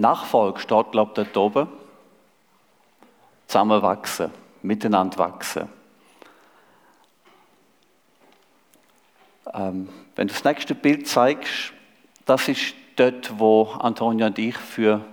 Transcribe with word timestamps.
Nachfolge 0.00 0.60
steht, 0.60 0.92
glaube 0.92 1.10
ich, 1.10 1.14
dort 1.32 1.36
oben. 1.36 1.68
Zusammenwachsen, 3.46 4.30
miteinander 4.62 5.18
wachsen. 5.18 5.68
Ähm, 9.52 9.88
wenn 10.14 10.28
du 10.28 10.34
das 10.34 10.44
nächste 10.44 10.74
Bild 10.74 11.08
zeigst, 11.08 11.72
das 12.26 12.46
ist 12.48 12.74
dort, 12.96 13.38
wo 13.38 13.64
Antonia 13.80 14.26
und 14.26 14.38
ich 14.38 14.56
für 14.56 15.04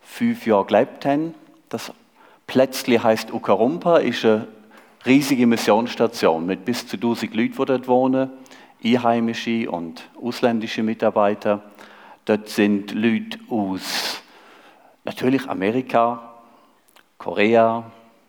fünf 0.00 0.46
Jahre 0.46 0.66
gelebt 0.66 1.04
haben. 1.04 1.34
Das 1.68 1.92
Plätzli 2.46 2.98
heißt 2.98 3.32
Ukarumpa, 3.32 3.96
ist 3.98 4.24
eine 4.24 4.46
riesige 5.06 5.46
Missionsstation 5.46 6.46
mit 6.46 6.64
bis 6.64 6.86
zu 6.86 6.96
1000 6.96 7.34
Leuten, 7.34 7.52
die 7.52 7.64
dort 7.64 7.88
wohnen, 7.88 8.30
einheimische 8.84 9.70
und 9.70 10.08
ausländische 10.22 10.82
Mitarbeiter. 10.82 11.62
Dort 12.24 12.48
sind 12.48 12.92
Leute 12.92 13.38
aus 13.48 14.21
natürlich 15.04 15.48
Amerika, 15.48 16.20
Korea, 17.18 17.84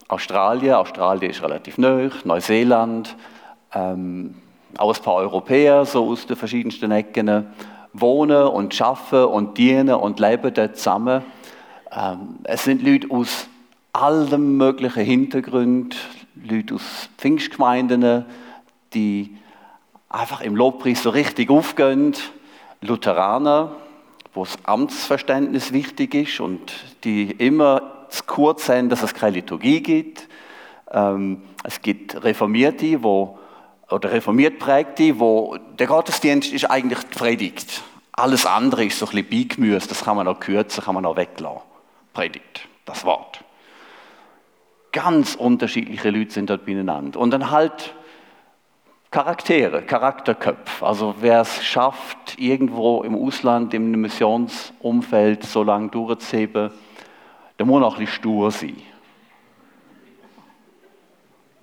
Australien. 0.07 0.75
Australien 0.75 1.31
ist 1.31 1.41
relativ 1.41 1.77
neu, 1.77 2.09
Neuseeland, 2.23 3.15
ähm, 3.73 4.35
auch 4.77 4.95
ein 4.95 5.03
paar 5.03 5.15
Europäer, 5.15 5.85
so 5.85 6.09
aus 6.09 6.25
den 6.25 6.35
verschiedensten 6.35 6.91
Ecken, 6.91 7.47
wohnen 7.93 8.47
und 8.47 8.79
arbeiten 8.81 9.25
und 9.25 9.57
dienen 9.57 9.95
und 9.95 10.19
leben 10.19 10.53
dort 10.53 10.77
zusammen. 10.77 11.23
Ähm, 11.91 12.39
es 12.43 12.63
sind 12.63 12.81
Leute 12.83 13.07
aus 13.11 13.47
allen 13.91 14.57
möglichen 14.57 15.03
Hintergründen, 15.03 15.97
Leute 16.35 16.75
aus 16.75 17.09
Pfingstgemeinden, 17.17 18.25
die 18.93 19.37
einfach 20.09 20.41
im 20.41 20.55
Lobpreis 20.55 21.03
so 21.03 21.11
richtig 21.11 21.49
aufgehen, 21.49 22.13
Lutheraner, 22.81 23.75
wo 24.33 24.43
das 24.45 24.57
Amtsverständnis 24.63 25.73
wichtig 25.73 26.15
ist 26.15 26.39
und 26.39 26.73
die 27.03 27.31
immer 27.31 28.07
zu 28.09 28.23
kurz 28.25 28.65
sind, 28.65 28.89
dass 28.89 29.03
es 29.03 29.13
keine 29.13 29.37
Liturgie 29.37 29.81
gibt. 29.81 30.27
Ähm, 30.91 31.43
es 31.63 31.81
gibt 31.81 32.23
Reformierte, 32.23 33.03
wo, 33.03 33.39
oder 33.89 34.11
reformiert 34.11 34.59
Prägte, 34.59 35.19
wo 35.19 35.57
der 35.79 35.87
Gottesdienst 35.87 36.51
ist 36.53 36.69
eigentlich 36.69 36.99
die 36.99 37.17
Predigt. 37.17 37.83
Alles 38.11 38.45
andere 38.45 38.85
ist 38.85 38.99
so 38.99 39.07
ein 39.07 39.11
bisschen 39.11 39.29
Beigemüse, 39.29 39.87
das 39.87 40.03
kann 40.03 40.15
man 40.15 40.25
noch 40.25 40.39
kürzen, 40.39 40.83
kann 40.83 40.93
man 40.93 41.03
noch 41.03 41.17
weglassen. 41.17 41.61
Predigt, 42.13 42.67
das 42.85 43.05
Wort. 43.05 43.43
Ganz 44.91 45.33
unterschiedliche 45.33 46.11
Leute 46.11 46.31
sind 46.31 46.51
dort 46.51 46.65
beieinander. 46.65 47.19
Und 47.19 47.31
dann 47.31 47.49
halt 47.49 47.95
Charaktere, 49.13 49.83
Charakterköpfe. 49.83 50.83
Also 50.83 51.13
wer 51.19 51.41
es 51.41 51.63
schafft, 51.63 52.39
irgendwo 52.39 53.03
im 53.03 53.13
Ausland, 53.15 53.71
einem 53.75 54.01
Missionsumfeld 54.01 55.43
so 55.43 55.61
lange 55.61 55.89
durchzuheben, 55.89 56.71
der 57.59 57.65
muss 57.67 57.83
auch 57.83 57.93
ein 57.93 57.99
bisschen 57.99 58.15
stur 58.15 58.49
sein. 58.49 58.81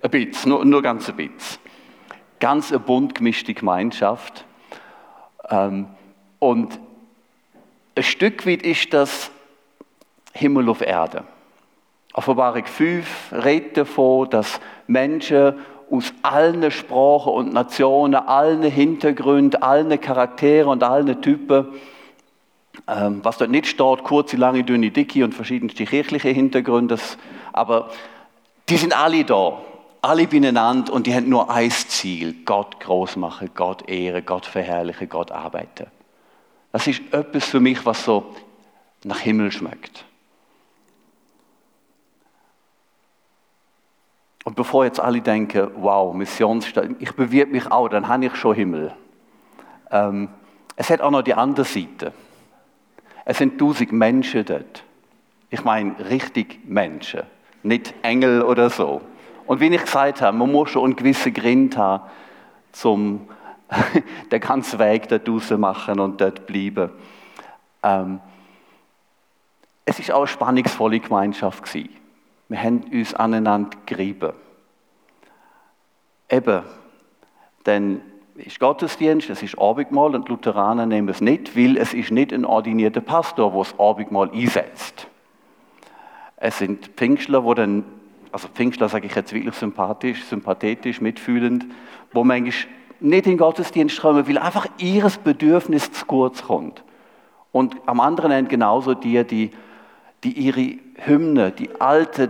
Ein 0.01 0.09
bisschen, 0.11 0.49
nur, 0.49 0.63
nur 0.63 0.81
ganz 0.81 1.09
ein 1.09 1.17
bisschen. 1.17 1.59
Ganz 2.39 2.71
eine 2.71 2.79
bunt 2.79 3.15
gemischte 3.15 3.53
Gemeinschaft. 3.53 4.45
Ähm, 5.49 5.87
und 6.39 6.79
ein 7.95 8.03
Stück 8.03 8.47
weit 8.47 8.61
ist 8.61 8.93
das 8.93 9.29
Himmel 10.31 10.69
auf 10.69 10.79
Erde. 10.79 11.25
Offenbarung 12.13 12.65
5 12.65 13.33
redet 13.33 13.75
davon, 13.75 14.29
dass 14.29 14.61
Menschen 14.87 15.55
aus 15.91 16.13
allen 16.21 16.71
Sprachen 16.71 17.33
und 17.33 17.53
Nationen, 17.53 18.15
allen 18.15 18.63
Hintergründen, 18.63 19.61
allen 19.61 19.99
Charakteren 19.99 20.69
und 20.69 20.83
allen 20.83 21.21
Typen, 21.21 21.67
ähm, 22.87 23.19
was 23.23 23.37
dort 23.37 23.51
nicht 23.51 23.67
steht, 23.67 24.03
kurze, 24.03 24.37
lange, 24.37 24.63
dünne, 24.63 24.91
dicke 24.91 25.23
und 25.23 25.33
verschiedenste 25.33 25.85
kirchliche 25.85 26.29
Hintergründe, 26.29 26.97
aber 27.51 27.89
die 28.69 28.77
sind 28.77 28.97
alle 28.97 29.25
da, 29.25 29.61
alle 30.01 30.27
beieinander 30.27 30.93
und 30.93 31.07
die 31.07 31.13
haben 31.13 31.29
nur 31.29 31.51
ein 31.51 31.69
Ziel, 31.69 32.35
Gott 32.45 32.79
groß 32.79 33.17
machen, 33.17 33.51
Gott 33.53 33.87
ehren, 33.89 34.25
Gott 34.25 34.45
verherrlichen, 34.45 35.09
Gott 35.09 35.31
arbeiten. 35.31 35.87
Das 36.71 36.87
ist 36.87 37.01
etwas 37.11 37.45
für 37.45 37.59
mich, 37.59 37.85
was 37.85 38.05
so 38.05 38.33
nach 39.03 39.19
Himmel 39.19 39.51
schmeckt. 39.51 40.05
Und 44.43 44.55
bevor 44.55 44.85
jetzt 44.85 44.99
alle 44.99 45.21
denken, 45.21 45.69
wow, 45.75 46.13
Missionsstadt, 46.13 46.89
ich 46.99 47.13
bewirb 47.13 47.51
mich 47.51 47.71
auch, 47.71 47.89
dann 47.89 48.07
habe 48.07 48.25
ich 48.25 48.35
schon 48.35 48.55
Himmel. 48.55 48.93
Ähm, 49.91 50.29
es 50.75 50.89
hat 50.89 51.01
auch 51.01 51.11
noch 51.11 51.21
die 51.21 51.33
andere 51.33 51.65
Seite. 51.65 52.11
Es 53.23 53.37
sind 53.37 53.59
tausend 53.59 53.91
Menschen 53.91 54.45
dort. 54.45 54.83
Ich 55.49 55.63
meine 55.63 56.09
richtig 56.09 56.61
Menschen, 56.65 57.21
nicht 57.61 57.93
Engel 58.01 58.41
oder 58.41 58.69
so. 58.69 59.01
Und 59.45 59.59
wie 59.59 59.67
ich 59.67 59.81
gesagt 59.81 60.21
habe, 60.21 60.35
man 60.35 60.51
muss 60.51 60.71
schon 60.71 60.85
einen 60.85 60.95
gewissen 60.95 61.33
Grind 61.33 61.77
haben, 61.77 62.03
um 62.83 63.27
den 64.31 64.39
ganzen 64.39 64.79
Weg 64.79 65.07
dort 65.09 65.27
raus 65.27 65.51
machen 65.51 65.99
und 65.99 66.19
dort 66.19 66.47
bleiben. 66.47 66.89
Ähm, 67.83 68.19
es 69.85 69.99
ist 69.99 70.11
auch 70.11 70.19
eine 70.19 70.27
spannungsvolle 70.27 70.99
Gemeinschaft 70.99 71.63
gewesen. 71.63 72.00
Wir 72.51 72.61
haben 72.61 72.83
uns 72.91 73.13
aneinander 73.13 73.77
gerieben. 73.85 74.33
Eben, 76.29 76.63
denn 77.65 78.01
ist 78.35 78.59
Gottesdienst, 78.59 79.29
es 79.29 79.41
ist 79.41 79.57
Abendmahl 79.57 80.13
und 80.15 80.27
Lutheraner 80.27 80.85
nehmen 80.85 81.07
es 81.07 81.21
nicht, 81.21 81.55
weil 81.55 81.77
es 81.77 81.93
ist 81.93 82.11
nicht 82.11 82.33
ein 82.33 82.43
ordinierter 82.43 82.99
Pastor, 82.99 83.51
der 83.51 83.59
das 83.59 83.79
Abendmahl 83.79 84.29
einsetzt. 84.31 85.07
Es 86.35 86.57
sind 86.57 86.87
Pfingstler, 86.97 87.45
wo 87.45 87.53
dann, 87.53 87.85
also 88.33 88.49
Pfingstler 88.49 88.89
sage 88.89 89.07
ich 89.07 89.15
jetzt 89.15 89.31
wirklich 89.31 89.55
sympathisch, 89.55 90.21
sympathetisch, 90.25 90.99
mitfühlend, 90.99 91.67
wo 92.11 92.25
manchmal 92.25 92.69
nicht 92.99 93.27
in 93.27 93.31
den 93.31 93.37
Gottesdienst 93.37 94.01
kommen, 94.01 94.27
weil 94.27 94.37
einfach 94.37 94.67
ihres 94.77 95.17
Bedürfnis 95.17 95.89
zu 95.93 96.05
kurz 96.05 96.43
kommt. 96.43 96.83
Und 97.53 97.77
am 97.85 98.01
anderen 98.01 98.31
Ende 98.31 98.49
genauso 98.49 98.93
die, 98.93 99.23
die, 99.23 99.51
die 100.23 100.33
ihre 100.33 100.77
Hymne, 101.05 101.51
die 101.51 101.79
alte 101.79 102.29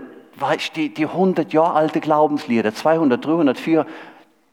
die, 0.76 0.94
die 0.94 1.06
100 1.06 1.54
Jahre 1.54 1.74
alte 1.74 2.00
Glaubenslieder, 2.00 2.74
200, 2.74 3.24
300, 3.24 3.60
400, 3.60 3.94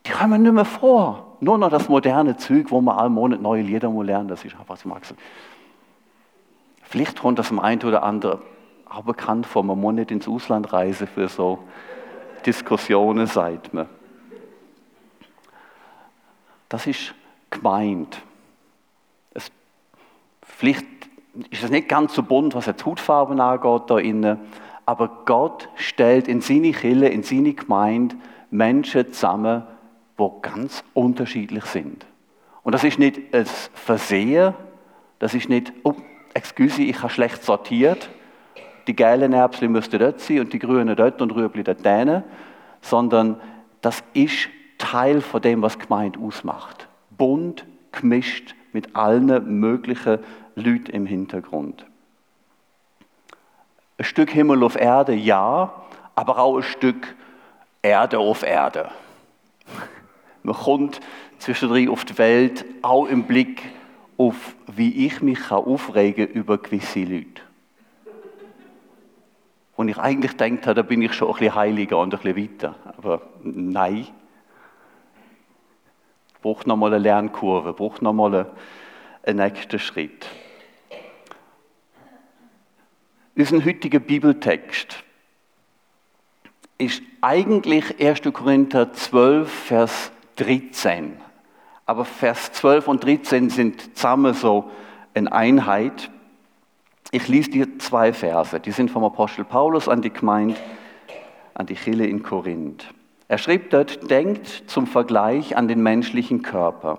die 0.07 0.11
kommen 0.11 0.43
nicht 0.43 0.53
mehr 0.53 0.65
vor. 0.65 1.37
Nur 1.41 1.57
noch 1.57 1.71
das 1.71 1.89
moderne 1.89 2.37
Zug, 2.37 2.71
wo 2.71 2.81
man 2.81 2.99
alle 2.99 3.11
Monat 3.11 3.41
neue 3.41 3.63
Lieder 3.63 3.89
muss 3.89 4.07
lernen, 4.07 4.29
das 4.29 4.45
ist 4.45 4.53
einfach 4.53 4.69
was 4.69 4.85
Max. 4.85 5.15
Vielleicht 6.83 7.21
kommt 7.21 7.39
das 7.39 7.51
im 7.51 7.61
einen 7.61 7.83
oder 7.83 8.03
anderen 8.03 8.41
auch 8.89 9.03
bekannt 9.03 9.47
vor, 9.47 9.63
man 9.63 9.79
muss 9.79 9.95
nicht 9.95 10.11
ins 10.11 10.27
Ausland 10.27 10.73
reisen 10.73 11.07
für 11.07 11.29
so 11.29 11.59
Diskussionen, 12.45 13.27
sagt 13.27 13.75
man. 13.75 13.89
Das 16.69 16.87
ist 16.87 17.15
gemeint. 17.51 18.21
Es, 19.35 19.51
vielleicht 20.43 20.87
ist 21.51 21.63
es 21.63 21.71
nicht 21.71 21.89
ganz 21.89 22.15
so 22.15 22.23
bunt, 22.23 22.55
was 22.55 22.67
die 22.67 22.85
Hautfarben 22.85 23.41
angeht 23.41 23.83
da 23.89 23.99
innen, 23.99 24.39
aber 24.87 25.23
Gott 25.27 25.69
stellt 25.75 26.29
in 26.29 26.41
seine 26.41 26.73
Kille, 26.73 27.09
in 27.09 27.23
seine 27.23 27.53
Gemeinde 27.53 28.17
Menschen 28.51 29.13
zusammen, 29.13 29.63
die 30.19 30.29
ganz 30.43 30.83
unterschiedlich 30.95 31.65
sind. 31.67 32.07
Und 32.63 32.73
das 32.73 32.85
ist 32.85 32.99
nicht 32.99 33.35
ein 33.35 33.47
Versehen, 33.75 34.55
das 35.19 35.35
ist 35.35 35.49
nicht, 35.49 35.73
oh, 35.83 35.95
excuse, 36.35 36.83
ich 36.83 36.99
habe 37.03 37.13
schlecht 37.13 37.45
sortiert, 37.45 38.09
die 38.87 38.97
gelben 38.97 39.33
Erbsen 39.33 39.71
müssten 39.71 39.99
dort 39.99 40.21
sein 40.21 40.41
und 40.41 40.53
die 40.53 40.59
grünen 40.59 40.97
dort 40.97 41.21
und 41.21 41.33
Rüebli 41.33 41.63
dort 41.63 41.85
denen, 41.85 42.25
sondern 42.81 43.41
das 43.83 44.03
ist 44.15 44.49
Teil 44.79 45.21
von 45.21 45.43
dem, 45.43 45.61
was 45.61 45.79
Gemeinde 45.79 46.19
ausmacht. 46.21 46.89
Bunt, 47.11 47.67
gemischt 47.93 48.55
mit 48.73 48.97
allen 48.97 49.61
möglichen 49.61 50.19
Leuten 50.59 50.91
im 50.91 51.07
Hintergrund. 51.07 51.85
Ein 53.99 54.05
Stück 54.05 54.31
Himmel 54.31 54.63
auf 54.63 54.77
Erde, 54.77 55.15
ja, 55.15 55.73
aber 56.15 56.39
auch 56.39 56.57
ein 56.57 56.63
Stück 56.63 57.15
Erde 57.83 58.19
auf 58.19 58.43
Erde. 58.43 58.91
Man 60.43 60.55
kommt 60.55 61.01
zwischendrin 61.39 61.89
auf 61.89 62.05
die 62.05 62.19
Welt, 62.19 62.65
auch 62.83 63.07
im 63.07 63.25
Blick 63.25 63.65
auf, 64.17 64.55
wie 64.67 65.07
ich 65.07 65.23
mich 65.23 65.51
aufregen 65.51 66.27
kann 66.27 66.35
über 66.35 66.59
gewisse 66.59 67.05
Leute. 67.05 67.43
Und 69.77 69.89
ich 69.89 69.99
eigentlich 69.99 70.37
denke, 70.37 70.75
da 70.75 70.83
bin 70.83 71.03
ich 71.03 71.13
schon 71.13 71.29
ein 71.29 71.35
bisschen 71.35 71.55
heiliger 71.55 71.99
und 71.99 72.13
ein 72.13 72.21
bisschen 72.21 72.37
weiter. 72.37 72.75
Aber 72.97 73.23
nein. 73.45 74.09
Braucht 76.43 76.67
nochmal 76.67 76.93
eine 76.93 77.03
Lernkurve, 77.03 77.73
braucht 77.73 78.03
nochmal 78.03 78.51
einen 79.23 79.39
nächsten 79.39 79.79
Schritt. 79.79 80.27
Unser 83.39 83.65
heutiger 83.65 84.01
Bibeltext 84.01 85.05
ist 86.77 87.01
eigentlich 87.21 88.05
1. 88.05 88.23
Korinther 88.33 88.93
12, 88.93 89.49
Vers 89.49 90.11
13. 90.35 91.13
Aber 91.87 92.05
Vers 92.05 92.51
12 92.51 92.89
und 92.89 93.05
13 93.05 93.49
sind 93.49 93.97
zusammen 93.97 94.35
so 94.35 94.69
eine 95.15 95.31
Einheit. 95.31 96.11
Ich 97.13 97.29
lese 97.29 97.51
dir 97.51 97.79
zwei 97.79 98.13
Verse, 98.13 98.59
die 98.59 98.73
sind 98.73 98.91
vom 98.91 99.05
Apostel 99.05 99.45
Paulus 99.45 99.89
an 99.89 100.03
die 100.03 100.13
Gemeinde, 100.13 100.57
an 101.55 101.67
die 101.67 101.77
Chille 101.77 102.09
in 102.09 102.25
Korinth. 102.25 102.93
Er 103.29 103.39
schrieb 103.39 103.71
dort, 103.71 104.11
denkt 104.11 104.65
zum 104.67 104.89
Vergleich 104.89 105.57
an 105.57 105.69
den 105.69 105.81
menschlichen 105.81 106.43
Körper. 106.43 106.99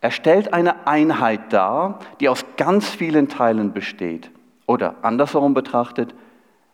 Er 0.00 0.12
stellt 0.12 0.54
eine 0.54 0.86
Einheit 0.86 1.52
dar, 1.52 1.98
die 2.20 2.30
aus 2.30 2.42
ganz 2.56 2.88
vielen 2.88 3.28
Teilen 3.28 3.74
besteht. 3.74 4.30
Oder 4.66 4.96
andersherum 5.02 5.54
betrachtet, 5.54 6.14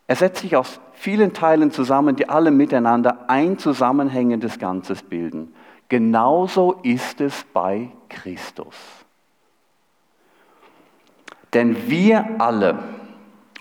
er 0.06 0.17
setzt 0.17 0.43
sich 0.43 0.56
aus 0.56 0.81
vielen 0.93 1.33
Teilen 1.33 1.71
zusammen, 1.71 2.17
die 2.17 2.29
alle 2.29 2.50
miteinander 2.50 3.29
ein 3.29 3.59
zusammenhängendes 3.59 4.59
Ganzes 4.59 5.03
bilden. 5.03 5.55
Genauso 5.89 6.73
ist 6.83 7.21
es 7.21 7.44
bei 7.53 7.91
Christus. 8.09 8.75
Denn 11.53 11.91
wir 11.91 12.41
alle, 12.41 12.79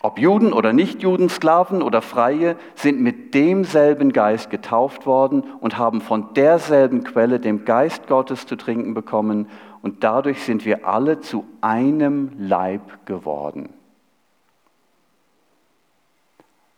ob 0.02 0.18
Juden 0.18 0.54
oder 0.54 0.72
Nichtjuden, 0.72 1.30
Sklaven 1.30 1.82
oder 1.82 2.02
Freie, 2.02 2.56
sind 2.76 3.02
mit 3.02 3.34
demselben 3.34 4.14
Geist 4.14 4.50
getauft 4.50 5.06
worden 5.06 5.44
und 5.60 5.78
haben 5.78 6.00
von 6.00 6.34
derselben 6.34 7.04
Quelle, 7.04 7.40
dem 7.40 7.66
Geist 7.66 8.08
Gottes, 8.08 8.48
zu 8.48 8.56
trinken 8.56 8.94
bekommen. 8.94 9.48
Und 9.82 10.04
dadurch 10.04 10.42
sind 10.44 10.66
wir 10.66 10.88
alle 10.88 11.20
zu 11.20 11.46
einem 11.60 12.32
Leib 12.38 13.06
geworden. 13.06 13.70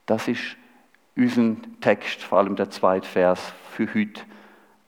Das 0.05 0.27
ist 0.27 0.57
unser 1.15 1.55
Text, 1.81 2.21
vor 2.23 2.39
allem 2.39 2.55
der 2.55 2.69
zweite 2.69 3.07
Vers 3.07 3.53
für 3.71 3.87
heute. 3.93 4.21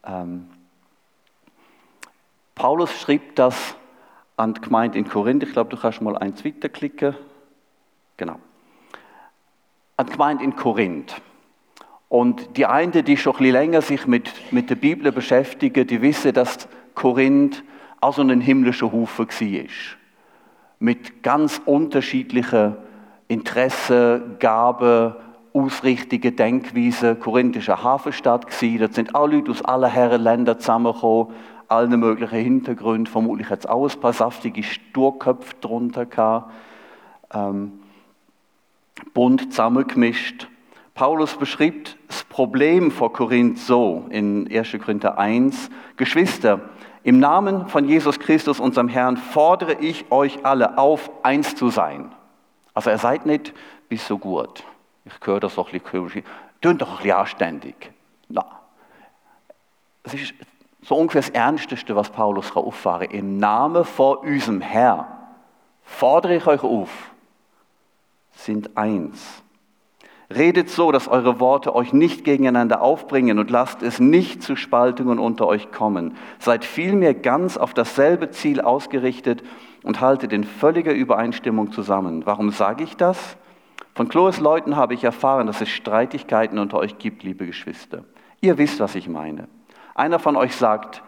Ähm, 0.05 0.47
Paulus 2.55 2.91
schrieb 2.99 3.35
das 3.35 3.75
an 4.37 4.53
die 4.53 4.61
Gemeinde 4.61 4.97
in 4.97 5.07
Korinth. 5.07 5.43
Ich 5.43 5.51
glaube, 5.51 5.69
du 5.69 5.77
kannst 5.77 6.01
mal 6.01 6.17
eins 6.17 6.43
weiterklicken. 6.43 7.15
Genau. 8.17 8.39
An 9.97 10.05
die 10.05 10.11
Gemeinde 10.11 10.43
in 10.43 10.55
Korinth. 10.55 11.21
Und 12.09 12.57
die 12.57 12.65
einen, 12.65 12.91
die 12.91 13.17
schon 13.17 13.33
ein 13.33 13.39
bisschen 13.39 13.53
länger 13.53 13.81
sich 13.81 14.07
mit, 14.07 14.31
mit 14.51 14.69
der 14.69 14.75
Bibel 14.75 15.11
beschäftigen, 15.11 15.87
die 15.87 16.01
wissen, 16.01 16.33
dass 16.33 16.67
Korinth 16.93 17.63
auch 17.99 18.13
so 18.13 18.21
ein 18.21 18.41
himmlischer 18.41 18.91
Haufen 18.91 19.27
war. 19.27 19.69
Mit 20.79 21.23
ganz 21.23 21.61
unterschiedlichen 21.65 22.77
Interessen, 23.27 24.37
Gaben, 24.39 25.15
Ausrichtungen, 25.53 26.35
Denkweisen. 26.35 27.19
Korinth 27.19 27.67
war 27.67 27.75
eine 27.75 27.83
Hafenstadt. 27.83 28.45
Dort 28.61 28.93
sind 28.93 29.15
alle 29.15 29.37
Leute 29.37 29.51
aus 29.51 29.63
allen 29.63 29.89
Herren 29.89 30.21
Ländern 30.21 30.59
zusammengekommen, 30.59 31.33
allen 31.67 31.99
möglichen 31.99 32.37
Hintergründen. 32.37 33.07
Vermutlich 33.07 33.49
hat 33.49 33.59
es 33.59 33.65
auch 33.65 33.89
ein 33.89 33.99
paar 33.99 34.13
saftige 34.13 34.63
Sturköpfe 34.63 35.55
drunter 35.61 36.05
gehabt. 36.05 36.51
Ähm, 37.33 37.79
bunt 39.13 39.51
zusammengemischt. 39.51 40.47
Paulus 40.93 41.35
beschreibt 41.35 41.97
das 42.07 42.23
Problem 42.23 42.91
vor 42.91 43.11
Korinth 43.11 43.57
so 43.57 44.05
in 44.09 44.49
1. 44.49 44.77
Korinther 44.83 45.17
1. 45.17 45.69
Geschwister, 45.97 46.61
im 47.03 47.19
Namen 47.19 47.67
von 47.67 47.87
Jesus 47.87 48.17
Christus, 48.19 48.59
unserem 48.59 48.87
Herrn, 48.87 49.17
fordere 49.17 49.79
ich 49.79 50.11
euch 50.11 50.45
alle 50.45 50.77
auf, 50.77 51.11
eins 51.21 51.55
zu 51.55 51.69
sein. 51.69 52.11
Also 52.75 52.91
er 52.91 52.99
seid 52.99 53.25
nicht 53.25 53.53
bis 53.89 54.05
so 54.05 54.19
gut. 54.19 54.63
Ich 55.05 55.13
höre 55.25 55.39
das 55.39 55.57
auch 55.57 55.71
ein 55.71 55.79
bisschen, 55.79 56.23
tun 56.61 56.77
doch 56.77 56.91
ein 56.91 56.97
bisschen 56.97 57.11
anständig. 57.13 57.91
Na, 58.27 58.45
es 60.03 60.13
ist 60.13 60.33
so 60.83 60.95
ungefähr 60.95 61.21
das 61.21 61.29
Ernsteste, 61.31 61.95
was 61.95 62.11
Paulus 62.11 62.55
auffahren 62.55 63.07
kann. 63.07 63.17
Im 63.17 63.37
Namen 63.37 63.85
von 63.85 64.17
unserem 64.17 64.61
Herr 64.61 65.07
fordere 65.83 66.35
ich 66.35 66.45
euch 66.45 66.63
auf, 66.63 66.89
sind 68.33 68.77
eins. 68.77 69.41
Redet 70.35 70.69
so, 70.69 70.91
dass 70.91 71.07
eure 71.07 71.39
Worte 71.39 71.75
euch 71.75 71.93
nicht 71.93 72.23
gegeneinander 72.23 72.81
aufbringen 72.81 73.37
und 73.37 73.51
lasst 73.51 73.83
es 73.83 73.99
nicht 73.99 74.41
zu 74.41 74.55
Spaltungen 74.55 75.19
unter 75.19 75.47
euch 75.47 75.71
kommen. 75.71 76.17
Seid 76.39 76.65
vielmehr 76.65 77.13
ganz 77.13 77.57
auf 77.57 77.75
dasselbe 77.75 78.31
Ziel 78.31 78.59
ausgerichtet 78.59 79.43
und 79.85 80.01
haltet 80.01 80.33
in 80.33 80.43
völliger 80.43 80.93
Übereinstimmung 80.93 81.71
zusammen. 81.71 82.25
Warum 82.25 82.49
sage 82.49 82.83
ich 82.83 82.97
das? 82.97 83.37
Von 83.93 84.09
Chloes 84.09 84.39
Leuten 84.39 84.75
habe 84.75 84.95
ich 84.95 85.03
erfahren, 85.03 85.45
dass 85.45 85.61
es 85.61 85.69
Streitigkeiten 85.69 86.57
unter 86.57 86.79
euch 86.79 86.97
gibt, 86.97 87.21
liebe 87.21 87.45
Geschwister. 87.45 88.03
Ihr 88.41 88.57
wisst, 88.57 88.79
was 88.79 88.95
ich 88.95 89.07
meine. 89.07 89.47
Einer 89.93 90.17
von 90.17 90.37
euch 90.37 90.55
sagt, 90.55 91.03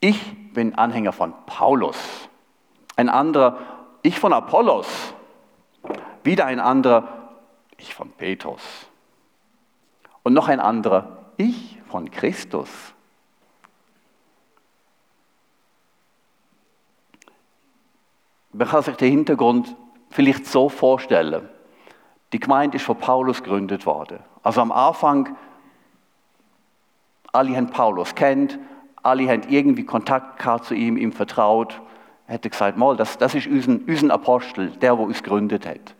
ich 0.00 0.52
bin 0.54 0.74
Anhänger 0.74 1.12
von 1.12 1.34
Paulus. 1.44 2.28
Ein 2.96 3.10
anderer, 3.10 3.58
ich 4.00 4.18
von 4.18 4.32
Apollos. 4.32 5.14
Wieder 6.24 6.46
ein 6.46 6.60
anderer, 6.60 7.28
ich 7.76 7.94
von 7.94 8.10
Petrus. 8.10 8.62
Und 10.22 10.32
noch 10.32 10.48
ein 10.48 10.60
anderer, 10.60 11.18
ich 11.36 11.78
von 11.88 12.10
Christus. 12.10 12.70
Man 18.52 18.68
kann 18.68 18.82
sich 18.82 18.96
den 18.96 19.10
Hintergrund 19.10 19.74
vielleicht 20.10 20.46
so 20.46 20.68
vorstellen. 20.68 21.48
Die 22.32 22.40
Gemeinde 22.40 22.76
ist 22.76 22.84
von 22.84 22.96
Paulus 22.96 23.42
gegründet 23.42 23.86
worden. 23.86 24.18
Also 24.42 24.60
am 24.60 24.72
Anfang, 24.72 25.36
alle 27.32 27.56
haben 27.56 27.70
Paulus 27.70 28.14
kennt, 28.14 28.58
alle 29.02 29.28
haben 29.28 29.42
irgendwie 29.48 29.84
Kontakt 29.84 30.38
gehabt 30.38 30.66
zu 30.66 30.74
ihm, 30.74 30.96
ihm 30.96 31.12
vertraut. 31.12 31.80
Er 32.26 32.34
hätte 32.34 32.50
gesagt, 32.50 32.78
mal, 32.78 32.96
das, 32.96 33.18
das 33.18 33.34
ist 33.34 33.46
unser, 33.46 33.78
unser 33.86 34.14
Apostel, 34.14 34.70
der, 34.80 34.96
wo 34.98 35.04
uns 35.04 35.22
gegründet 35.22 35.66
hat. 35.66 35.94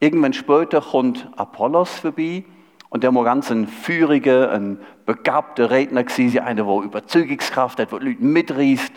Irgendwann 0.00 0.32
später 0.32 0.80
kommt 0.80 1.28
Apollos 1.36 1.90
vorbei 1.90 2.44
und 2.90 3.02
der 3.02 3.14
war 3.14 3.24
ganz 3.24 3.50
ein 3.50 3.66
führiger, 3.66 4.50
ein 4.52 4.78
begabter 5.06 5.70
Redner 5.70 6.04
gewesen, 6.04 6.40
einer, 6.40 6.64
der 6.64 6.84
Überzeugungskraft 6.84 7.78
hat, 7.78 7.92
der 7.92 8.00
Leute 8.00 8.22
mitreißt. 8.22 8.92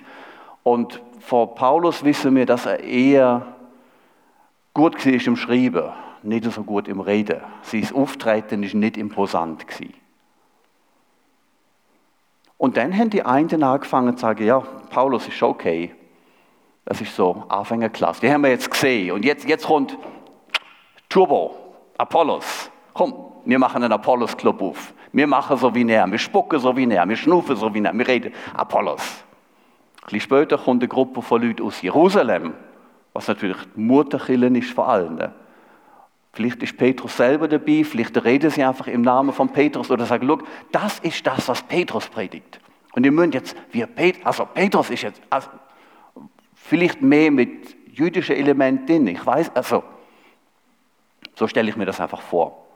Und 0.67 1.01
vor 1.21 1.55
Paulus 1.55 2.03
wissen 2.03 2.35
wir, 2.35 2.45
dass 2.45 2.65
er 2.65 2.81
eher 2.83 3.55
gut 4.73 5.05
war 5.05 5.13
im 5.13 5.37
Schreiben, 5.37 5.93
nicht 6.23 6.43
so 6.43 6.61
gut 6.61 6.89
im 6.89 6.99
Reden. 6.99 7.39
Sein 7.61 7.87
Auftreten 7.95 8.63
ist 8.63 8.73
nicht 8.73 8.97
imposant. 8.97 9.65
Und 12.57 12.75
dann 12.75 12.93
haben 12.97 13.09
die 13.09 13.23
einen 13.23 13.63
angefangen 13.63 14.17
zu 14.17 14.23
sagen, 14.23 14.45
ja, 14.45 14.59
Paulus 14.59 15.29
ist 15.29 15.41
okay. 15.41 15.95
Das 16.83 16.99
ist 16.99 17.15
so 17.15 17.45
Anfängerklasse. 17.47 18.19
Die 18.19 18.29
haben 18.29 18.41
wir 18.41 18.49
jetzt 18.49 18.69
gesehen. 18.69 19.13
Und 19.13 19.23
jetzt, 19.23 19.47
jetzt 19.47 19.67
kommt 19.67 19.97
Turbo, 21.07 21.55
Apollos. 21.97 22.69
Komm, 22.93 23.13
wir 23.45 23.57
machen 23.57 23.83
einen 23.83 23.93
Apollos-Club 23.93 24.61
auf. 24.61 24.93
Wir 25.13 25.27
machen 25.27 25.55
so 25.55 25.73
wie 25.73 25.89
er, 25.89 26.11
wir 26.11 26.19
spucken 26.19 26.59
so 26.59 26.75
wie 26.75 26.91
er, 26.91 27.07
wir 27.07 27.15
schnufen 27.15 27.55
so 27.55 27.73
wie 27.73 27.81
er, 27.81 27.97
wir 27.97 28.05
reden 28.05 28.33
Apollos. 28.53 29.23
Bisschen 30.07 30.21
später 30.21 30.57
kommt 30.57 30.81
eine 30.81 30.87
Gruppe 30.87 31.21
von 31.21 31.43
Leuten 31.43 31.61
aus 31.61 31.81
Jerusalem 31.81 32.53
was 33.17 33.27
natürlich 33.27 33.57
die 33.75 33.79
Mutterkille 33.79 34.47
ist 34.59 34.69
vor 34.69 34.87
allen. 34.87 35.33
Vielleicht 36.33 36.61
ist 36.61 36.77
Petrus 36.77 37.17
selber 37.17 37.47
dabei, 37.47 37.83
vielleicht 37.83 38.23
reden 38.23 38.51
sie 38.51 38.63
einfach 38.63 38.85
im 38.85 39.01
Namen 39.01 39.33
von 39.33 39.49
Petrus 39.49 39.89
oder 39.89 40.05
sagen, 40.05 40.27
look, 40.27 40.43
das 40.71 40.99
ist 40.99 41.25
das, 41.25 41.47
was 41.47 41.63
Petrus 41.63 42.07
predigt. 42.09 42.59
Und 42.93 43.07
ihr 43.07 43.11
müsst 43.11 43.33
jetzt, 43.33 43.55
wie 43.71 43.83
Pet 43.87 44.23
also 44.23 44.45
Petrus 44.45 44.91
ist 44.91 45.01
jetzt, 45.01 45.19
also 45.31 45.49
vielleicht 46.53 47.01
mehr 47.01 47.31
mit 47.31 47.75
jüdischen 47.91 48.35
Elementen 48.35 49.07
ich 49.07 49.25
weiß, 49.25 49.55
also, 49.55 49.83
so 51.33 51.47
stelle 51.47 51.71
ich 51.71 51.75
mir 51.75 51.87
das 51.87 51.99
einfach 51.99 52.21
vor. 52.21 52.66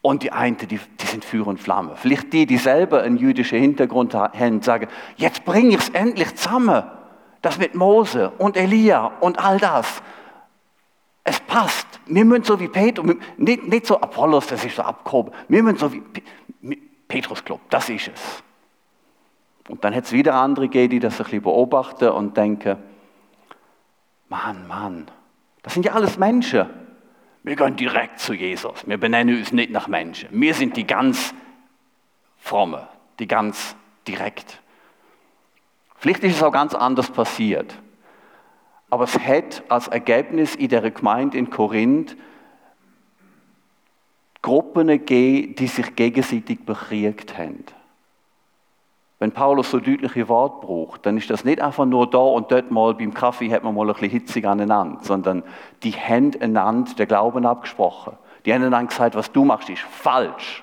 Und 0.00 0.22
die 0.22 0.32
einen, 0.32 0.56
die, 0.56 0.66
die 0.66 1.06
sind 1.06 1.24
Feuer 1.24 1.46
und 1.46 1.60
Flamme. 1.60 1.96
Vielleicht 1.96 2.32
die, 2.32 2.46
die 2.46 2.56
selber 2.56 3.02
einen 3.02 3.16
jüdischen 3.16 3.58
Hintergrund 3.58 4.14
haben, 4.14 4.62
sagen, 4.62 4.88
jetzt 5.16 5.44
bringe 5.44 5.70
ich 5.70 5.80
es 5.80 5.88
endlich 5.90 6.34
zusammen. 6.36 6.84
Das 7.42 7.58
mit 7.58 7.74
Mose 7.74 8.30
und 8.38 8.56
Elia 8.56 9.12
und 9.20 9.38
all 9.38 9.58
das. 9.58 10.02
Es 11.24 11.40
passt. 11.40 11.86
Wir 12.06 12.24
müssen 12.24 12.44
so 12.44 12.58
wie 12.58 12.68
Petrus, 12.68 13.16
nicht, 13.36 13.66
nicht 13.66 13.86
so 13.86 14.00
Apollos, 14.00 14.46
das 14.46 14.64
ist 14.64 14.76
so 14.76 14.82
abgehoben. 14.82 15.32
Wir 15.48 15.62
müssen 15.62 15.78
so 15.78 15.92
wie 15.92 16.02
Petrus 17.06 17.44
Club, 17.44 17.60
das 17.70 17.88
ist 17.88 18.08
es. 18.08 18.42
Und 19.68 19.84
dann 19.84 19.94
hat 19.94 20.04
es 20.04 20.12
wieder 20.12 20.34
andere 20.34 20.66
gegeben, 20.66 20.90
die 20.92 21.00
das 21.00 21.20
ein 21.20 21.24
bisschen 21.24 21.42
beobachten 21.42 22.08
und 22.08 22.36
denken, 22.36 22.76
Mann, 24.28 24.66
Mann, 24.66 25.06
das 25.62 25.74
sind 25.74 25.84
ja 25.84 25.92
alles 25.92 26.18
Menschen. 26.18 26.68
Wir 27.48 27.56
gehen 27.56 27.76
direkt 27.76 28.20
zu 28.20 28.34
Jesus. 28.34 28.86
Wir 28.86 28.98
benennen 28.98 29.38
uns 29.38 29.52
nicht 29.52 29.70
nach 29.70 29.88
Menschen. 29.88 30.28
Wir 30.32 30.52
sind 30.52 30.76
die 30.76 30.86
ganz 30.86 31.32
fromme, 32.36 32.86
die 33.18 33.26
ganz 33.26 33.74
direkt. 34.06 34.60
Vielleicht 35.96 36.24
ist 36.24 36.36
es 36.36 36.42
auch 36.42 36.52
ganz 36.52 36.74
anders 36.74 37.10
passiert. 37.10 37.74
Aber 38.90 39.04
es 39.04 39.18
hat 39.18 39.62
als 39.70 39.88
Ergebnis 39.88 40.56
in 40.56 40.68
der 40.68 40.90
Gemeinde 40.90 41.38
in 41.38 41.48
Korinth 41.48 42.18
Gruppen 44.42 44.88
gegeben, 44.88 45.54
die 45.54 45.68
sich 45.68 45.96
gegenseitig 45.96 46.66
bekriegt 46.66 47.38
haben. 47.38 47.64
Wenn 49.18 49.32
Paulus 49.32 49.70
so 49.70 49.80
deutliche 49.80 50.28
Worte 50.28 50.64
braucht, 50.64 51.04
dann 51.04 51.18
ist 51.18 51.28
das 51.28 51.44
nicht 51.44 51.60
einfach 51.60 51.84
nur 51.86 52.08
da 52.08 52.18
und 52.18 52.52
dort 52.52 52.70
mal 52.70 52.94
beim 52.94 53.12
Kaffee 53.12 53.50
hat 53.50 53.64
man 53.64 53.74
mal 53.74 53.88
ein 53.88 53.94
bisschen 53.94 54.10
hitzig 54.10 54.46
aneinander, 54.46 55.00
sondern 55.02 55.42
die 55.82 55.92
haben 55.92 56.30
einander 56.40 56.92
der 56.94 57.06
Glauben 57.06 57.44
abgesprochen. 57.44 58.16
Die 58.46 58.54
haben 58.54 58.62
einander 58.62 58.88
gesagt, 58.88 59.16
was 59.16 59.32
du 59.32 59.44
machst, 59.44 59.68
ist 59.70 59.82
falsch. 59.82 60.62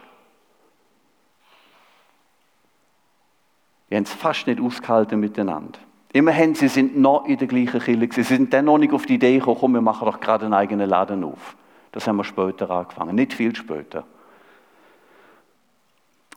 Die 3.89 3.95
haben 3.95 4.03
es 4.03 4.13
fast 4.13 4.47
nicht 4.47 4.62
ausgehalten 4.62 5.19
miteinander. 5.19 5.79
Immerhin, 6.13 6.55
sie 6.55 6.69
sind 6.69 6.97
noch 6.97 7.25
in 7.25 7.38
der 7.38 7.47
gleichen 7.47 7.81
Kirche. 7.81 8.07
Sie 8.13 8.24
sind 8.24 8.53
dann 8.53 8.65
noch 8.65 8.77
nicht 8.77 8.93
auf 8.93 9.05
die 9.05 9.15
Idee 9.15 9.38
gekommen, 9.38 9.57
komm, 9.59 9.74
wir 9.74 9.81
machen 9.81 10.05
doch 10.05 10.21
gerade 10.21 10.45
einen 10.45 10.53
eigenen 10.53 10.89
Laden 10.89 11.25
auf. 11.25 11.57
Das 11.91 12.07
haben 12.07 12.15
wir 12.15 12.24
später 12.24 12.69
angefangen, 12.69 13.15
nicht 13.15 13.33
viel 13.33 13.53
später. 13.53 14.05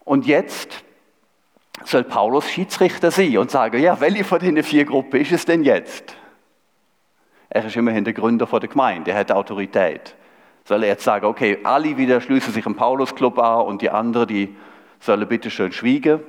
Und 0.05 0.27
jetzt 0.27 0.85
soll 1.85 2.05
Paulus 2.05 2.49
Schiedsrichter 2.51 3.11
sein 3.11 3.39
und 3.39 3.51
sagen, 3.51 3.81
ja, 3.81 4.01
welche 4.01 4.25
von 4.25 4.39
den 4.39 4.63
vier 4.63 4.85
Gruppen 4.85 5.21
ist 5.21 5.33
es 5.33 5.45
denn 5.45 5.63
jetzt? 5.63 6.17
Er 7.51 7.65
ist 7.65 7.77
immerhin 7.77 8.05
der 8.05 8.13
Gründer 8.13 8.47
der 8.47 8.69
Gemeinde, 8.69 9.11
er 9.13 9.19
hat 9.19 9.33
Autorität. 9.33 10.15
Soll 10.65 10.83
er 10.83 10.91
jetzt 10.91 11.05
sagen, 11.05 11.25
okay, 11.25 11.59
alle 11.65 11.97
wieder 11.97 12.21
schließen 12.21 12.53
sich 12.53 12.67
im 12.67 12.77
Paulusclub 12.77 13.39
an 13.39 13.67
und 13.67 13.81
die 13.81 13.91
anderen, 13.91 14.29
die 14.29 14.55
sollen 15.01 15.27
bitte 15.27 15.51
schön 15.51 15.73
schwiegen? 15.73 16.21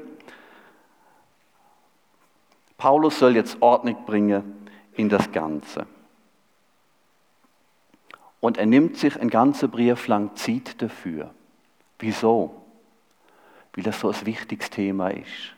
Paulus 2.77 3.19
soll 3.19 3.35
jetzt 3.35 3.61
Ordnung 3.61 4.05
bringen 4.05 4.69
in 4.93 5.09
das 5.09 5.31
Ganze. 5.31 5.85
Und 8.39 8.57
er 8.57 8.65
nimmt 8.65 8.95
sich 8.95 9.19
ein 9.19 9.29
ganzer 9.29 9.67
Brief 9.67 10.07
lang 10.07 10.35
Zeit 10.35 10.81
dafür. 10.81 11.31
Wieso? 11.99 12.58
Weil 13.75 13.83
das 13.83 13.99
so 13.99 14.09
ein 14.09 14.25
wichtiges 14.25 14.69
Thema 14.69 15.09
ist. 15.09 15.55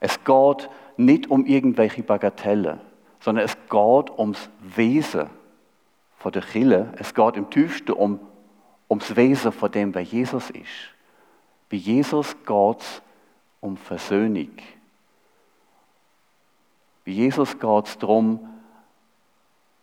Es 0.00 0.22
geht 0.24 0.68
nicht 0.96 1.30
um 1.30 1.46
irgendwelche 1.46 2.02
Bagatellen, 2.02 2.80
sondern 3.20 3.44
es 3.44 3.54
geht 3.54 4.18
ums 4.18 4.50
Wesen 4.60 5.30
von 6.18 6.32
der 6.32 6.42
Chille. 6.42 6.92
Es 6.98 7.14
geht 7.14 7.36
im 7.36 7.50
tiefsten 7.50 7.92
um, 7.92 8.18
ums 8.90 9.14
Wesen 9.14 9.52
von 9.52 9.70
dem, 9.70 9.94
wer 9.94 10.02
Jesus 10.02 10.50
ist. 10.50 10.90
Bei 11.70 11.76
Jesus 11.76 12.34
geht 12.44 12.80
es 12.80 13.02
um 13.60 13.76
Versöhnung. 13.76 14.50
Bei 17.04 17.12
Jesus 17.12 17.58
geht 17.58 17.86
es 17.86 17.98
darum, 17.98 18.40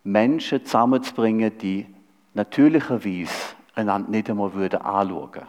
Menschen 0.04 0.66
zusammenzubringen, 0.66 1.58
die 1.58 1.86
natürlicherweise 2.34 3.34
einander 3.76 4.10
nicht 4.10 4.30
einmal 4.30 4.54
würden 4.54 4.82
anschauen 4.82 5.48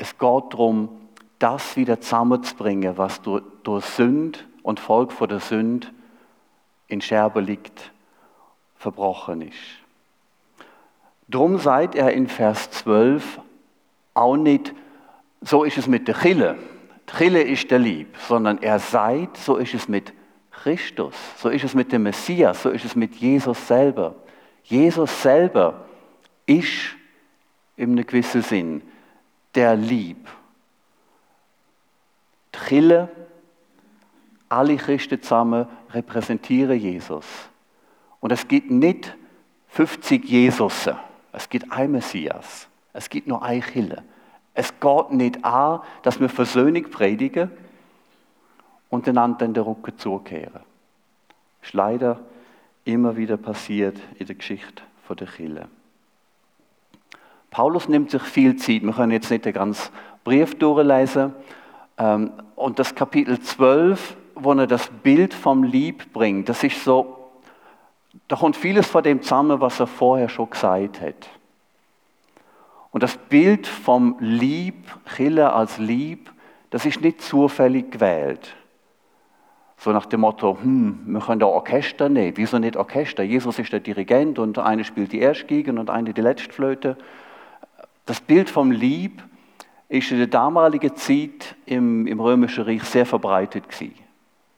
Es 0.00 0.16
geht 0.16 0.44
darum, 0.54 0.88
das 1.38 1.76
wieder 1.76 2.00
zusammenzubringen, 2.00 2.96
was 2.96 3.20
durch, 3.20 3.42
durch 3.64 3.84
Sünde 3.84 4.38
und 4.62 4.80
Volk 4.80 5.12
von 5.12 5.28
der 5.28 5.40
Sünde 5.40 5.88
in 6.88 7.02
Scherbe 7.02 7.40
liegt, 7.40 7.92
verbrochen 8.76 9.42
ist. 9.42 9.58
Drum 11.28 11.58
seid 11.58 11.94
er 11.94 12.14
in 12.14 12.28
Vers 12.28 12.70
12 12.70 13.40
auch 14.14 14.36
nicht, 14.36 14.74
so 15.42 15.64
ist 15.64 15.76
es 15.76 15.86
mit 15.86 16.08
der 16.08 16.14
Chille. 16.14 16.56
Die 17.10 17.16
Chille 17.18 17.42
ist 17.42 17.70
der 17.70 17.78
Lieb, 17.78 18.16
sondern 18.26 18.56
er 18.62 18.78
seid, 18.78 19.36
so 19.36 19.56
ist 19.56 19.74
es 19.74 19.86
mit 19.86 20.14
Christus, 20.50 21.14
so 21.36 21.50
ist 21.50 21.64
es 21.64 21.74
mit 21.74 21.92
dem 21.92 22.04
Messias, 22.04 22.62
so 22.62 22.70
ist 22.70 22.86
es 22.86 22.96
mit 22.96 23.16
Jesus 23.16 23.68
selber. 23.68 24.14
Jesus 24.62 25.20
selber 25.20 25.84
ist 26.46 26.96
in 27.76 27.92
einem 27.92 28.06
gewissen 28.06 28.40
Sinn 28.40 28.82
der 29.54 29.76
Lieb. 29.76 30.28
Die 32.54 32.58
Chille, 32.68 33.08
alle 34.48 34.76
Christen 34.76 35.22
zusammen 35.22 35.66
repräsentieren 35.90 36.78
Jesus. 36.78 37.26
Und 38.20 38.32
es 38.32 38.46
gibt 38.46 38.70
nicht 38.70 39.16
50 39.68 40.24
Jesusse, 40.24 40.98
es 41.32 41.48
gibt 41.48 41.70
ein 41.70 41.92
Messias, 41.92 42.68
es 42.92 43.08
gibt 43.08 43.26
nur 43.26 43.42
eine 43.42 43.62
Chille. 43.62 44.02
Es 44.52 44.74
geht 44.80 45.12
nicht 45.12 45.44
an, 45.44 45.80
dass 46.02 46.20
wir 46.20 46.28
Versöhnung 46.28 46.90
predigen 46.90 47.50
und 48.90 49.08
einander 49.08 49.46
den 49.46 49.62
Rücken 49.62 49.96
zukehren. 49.96 50.60
Das 51.60 51.68
ist 51.68 51.74
leider 51.74 52.20
immer 52.84 53.16
wieder 53.16 53.36
passiert 53.36 53.96
in 54.18 54.26
der 54.26 54.34
Geschichte 54.34 54.82
der 55.08 55.26
Kirche. 55.26 55.68
Paulus 57.50 57.88
nimmt 57.88 58.10
sich 58.10 58.22
viel 58.22 58.56
Zeit. 58.56 58.82
Wir 58.82 58.92
können 58.92 59.12
jetzt 59.12 59.30
nicht 59.30 59.44
den 59.44 59.52
ganzen 59.52 59.90
Brief 60.24 60.58
durchlesen. 60.58 61.34
Ähm, 61.98 62.32
und 62.56 62.78
das 62.78 62.94
Kapitel 62.94 63.40
12, 63.40 64.16
wo 64.34 64.52
er 64.52 64.66
das 64.66 64.88
Bild 64.88 65.34
vom 65.34 65.62
Lieb 65.64 66.12
bringt, 66.12 66.48
das 66.48 66.62
ist 66.62 66.84
so, 66.84 67.18
da 68.28 68.36
kommt 68.36 68.56
vieles 68.56 68.86
von 68.86 69.02
dem 69.02 69.22
zusammen, 69.22 69.60
was 69.60 69.80
er 69.80 69.86
vorher 69.86 70.28
schon 70.28 70.50
gesagt 70.50 71.00
hat. 71.00 71.28
Und 72.90 73.02
das 73.02 73.16
Bild 73.16 73.66
vom 73.66 74.16
Lieb, 74.18 74.74
Chille 75.16 75.52
als 75.52 75.78
Lieb, 75.78 76.32
das 76.70 76.86
ist 76.86 77.00
nicht 77.00 77.20
zufällig 77.22 77.92
gewählt. 77.92 78.54
So 79.76 79.92
nach 79.92 80.06
dem 80.06 80.20
Motto, 80.20 80.58
hm, 80.60 81.00
wir 81.06 81.20
können 81.20 81.40
da 81.40 81.46
Orchester 81.46 82.08
nehmen. 82.08 82.36
Wieso 82.36 82.58
nicht 82.58 82.76
Orchester? 82.76 83.22
Jesus 83.22 83.58
ist 83.58 83.72
der 83.72 83.80
Dirigent 83.80 84.38
und 84.38 84.58
eine 84.58 84.84
spielt 84.84 85.12
die 85.12 85.20
Erstgeige 85.20 85.70
und 85.70 85.88
eine 85.88 86.12
die 86.12 86.20
Letztflöte. 86.20 86.96
Das 88.10 88.20
Bild 88.20 88.50
vom 88.50 88.72
Lieb 88.72 89.22
ist 89.88 90.10
in 90.10 90.18
der 90.18 90.26
damaligen 90.26 90.96
Zeit 90.96 91.54
im, 91.64 92.08
im 92.08 92.18
Römischen 92.18 92.64
Reich 92.64 92.82
sehr 92.82 93.06
verbreitet 93.06 93.68
gewesen. 93.68 93.94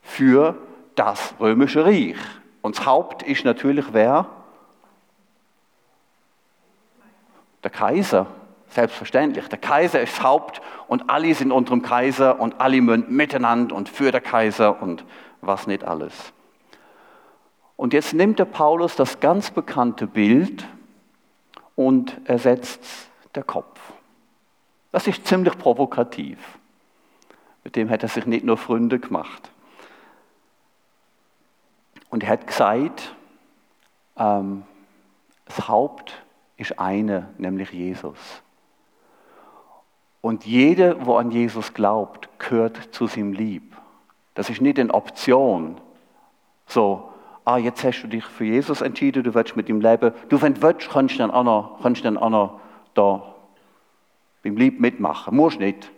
Für 0.00 0.56
das 0.94 1.34
Römische 1.38 1.84
Reich. 1.84 2.16
Und 2.62 2.78
das 2.78 2.86
Haupt 2.86 3.22
ist 3.22 3.44
natürlich 3.44 3.92
wer? 3.92 4.24
Der 7.62 7.70
Kaiser, 7.70 8.26
selbstverständlich. 8.70 9.46
Der 9.48 9.58
Kaiser 9.58 10.00
ist 10.00 10.16
das 10.16 10.22
Haupt 10.22 10.62
und 10.88 11.10
alle 11.10 11.34
sind 11.34 11.52
unter 11.52 11.74
dem 11.74 11.82
Kaiser 11.82 12.40
und 12.40 12.58
alle 12.58 12.80
müssen 12.80 13.14
miteinander 13.14 13.76
und 13.76 13.90
für 13.90 14.12
der 14.12 14.22
Kaiser 14.22 14.80
und 14.80 15.04
was 15.42 15.66
nicht 15.66 15.84
alles. 15.84 16.32
Und 17.76 17.92
jetzt 17.92 18.14
nimmt 18.14 18.38
der 18.38 18.46
Paulus 18.46 18.96
das 18.96 19.20
ganz 19.20 19.50
bekannte 19.50 20.06
Bild 20.06 20.64
und 21.76 22.18
ersetzt 22.24 23.11
der 23.34 23.42
Kopf. 23.42 23.80
Das 24.90 25.06
ist 25.06 25.26
ziemlich 25.26 25.56
provokativ. 25.58 26.38
Mit 27.64 27.76
dem 27.76 27.88
hat 27.90 28.02
er 28.02 28.08
sich 28.08 28.26
nicht 28.26 28.44
nur 28.44 28.56
Freunde 28.56 28.98
gemacht. 28.98 29.50
Und 32.10 32.24
er 32.24 32.30
hat 32.30 32.46
gesagt, 32.46 33.14
ähm, 34.16 34.64
das 35.46 35.68
Haupt 35.68 36.22
ist 36.56 36.78
eine, 36.78 37.30
nämlich 37.38 37.72
Jesus. 37.72 38.18
Und 40.20 40.44
jeder, 40.44 40.94
der 40.94 41.14
an 41.14 41.30
Jesus 41.30 41.74
glaubt, 41.74 42.28
gehört 42.38 42.88
zu 42.92 43.06
seinem 43.06 43.32
Lieb. 43.32 43.76
Das 44.34 44.50
ist 44.50 44.60
nicht 44.60 44.78
eine 44.78 44.94
Option. 44.94 45.80
So, 46.66 47.12
ah, 47.44 47.56
jetzt 47.56 47.82
hast 47.82 48.02
du 48.02 48.08
dich 48.08 48.24
für 48.24 48.44
Jesus 48.44 48.80
entschieden, 48.82 49.24
du 49.24 49.34
willst 49.34 49.56
mit 49.56 49.68
ihm 49.68 49.80
leben. 49.80 50.12
Du, 50.28 50.40
wenn 50.40 50.54
du 50.54 50.62
willst, 50.62 50.90
kannst 50.90 51.14
du 51.14 51.18
dann 51.18 51.30
auch 51.30 51.42
noch, 51.42 51.82
kannst 51.82 52.04
dann 52.04 52.16
auch 52.16 52.30
noch 52.30 52.60
da 52.94 53.34
beim 54.42 54.56
Lieb 54.56 54.80
mitmachen. 54.80 55.36
Musst 55.36 55.60
nicht. 55.60 55.90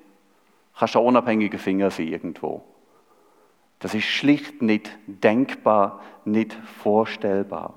Kannst 0.76 0.96
auch 0.96 1.04
unabhängige 1.04 1.58
Finger 1.58 1.90
sein 1.90 2.08
irgendwo. 2.08 2.64
Das 3.78 3.94
ist 3.94 4.04
schlicht 4.04 4.62
nicht 4.62 4.90
denkbar, 5.06 6.00
nicht 6.24 6.54
vorstellbar. 6.82 7.74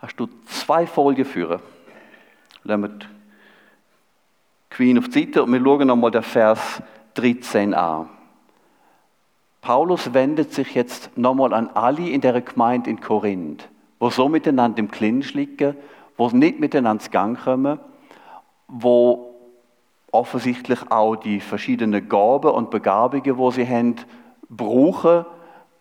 hast 0.00 0.18
du 0.18 0.28
zwei 0.46 0.86
Folien 0.86 1.24
führen. 1.24 1.60
Lassen 2.64 2.82
wir 2.82 2.88
die 2.88 3.06
Queen 4.70 4.98
auf 4.98 5.08
die 5.08 5.24
Seite 5.24 5.42
und 5.42 5.52
wir 5.52 5.60
schauen 5.60 5.86
nochmal 5.86 6.10
den 6.10 6.22
Vers 6.22 6.82
13 7.14 7.74
an. 7.74 8.08
Paulus 9.60 10.14
wendet 10.14 10.54
sich 10.54 10.74
jetzt 10.74 11.16
nochmal 11.18 11.52
an 11.52 11.68
alle 11.68 12.08
in 12.08 12.20
der 12.20 12.40
Gemeinde 12.40 12.88
in 12.88 13.00
Korinth, 13.00 13.68
wo 14.00 14.10
so 14.10 14.28
miteinander 14.28 14.80
im 14.80 14.90
Clinch 14.90 15.34
liegen, 15.34 15.76
wo 16.16 16.28
nicht 16.30 16.58
miteinander 16.58 17.04
zu 17.04 17.10
Gang 17.10 17.40
kommen, 17.40 17.78
wo 18.66 19.36
offensichtlich 20.10 20.90
auch 20.90 21.14
die 21.14 21.38
verschiedenen 21.38 22.08
Gaben 22.08 22.50
und 22.50 22.70
Begabungen, 22.70 23.38
wo 23.38 23.52
sie 23.52 23.68
haben, 23.68 23.94
brauchen, 24.48 25.24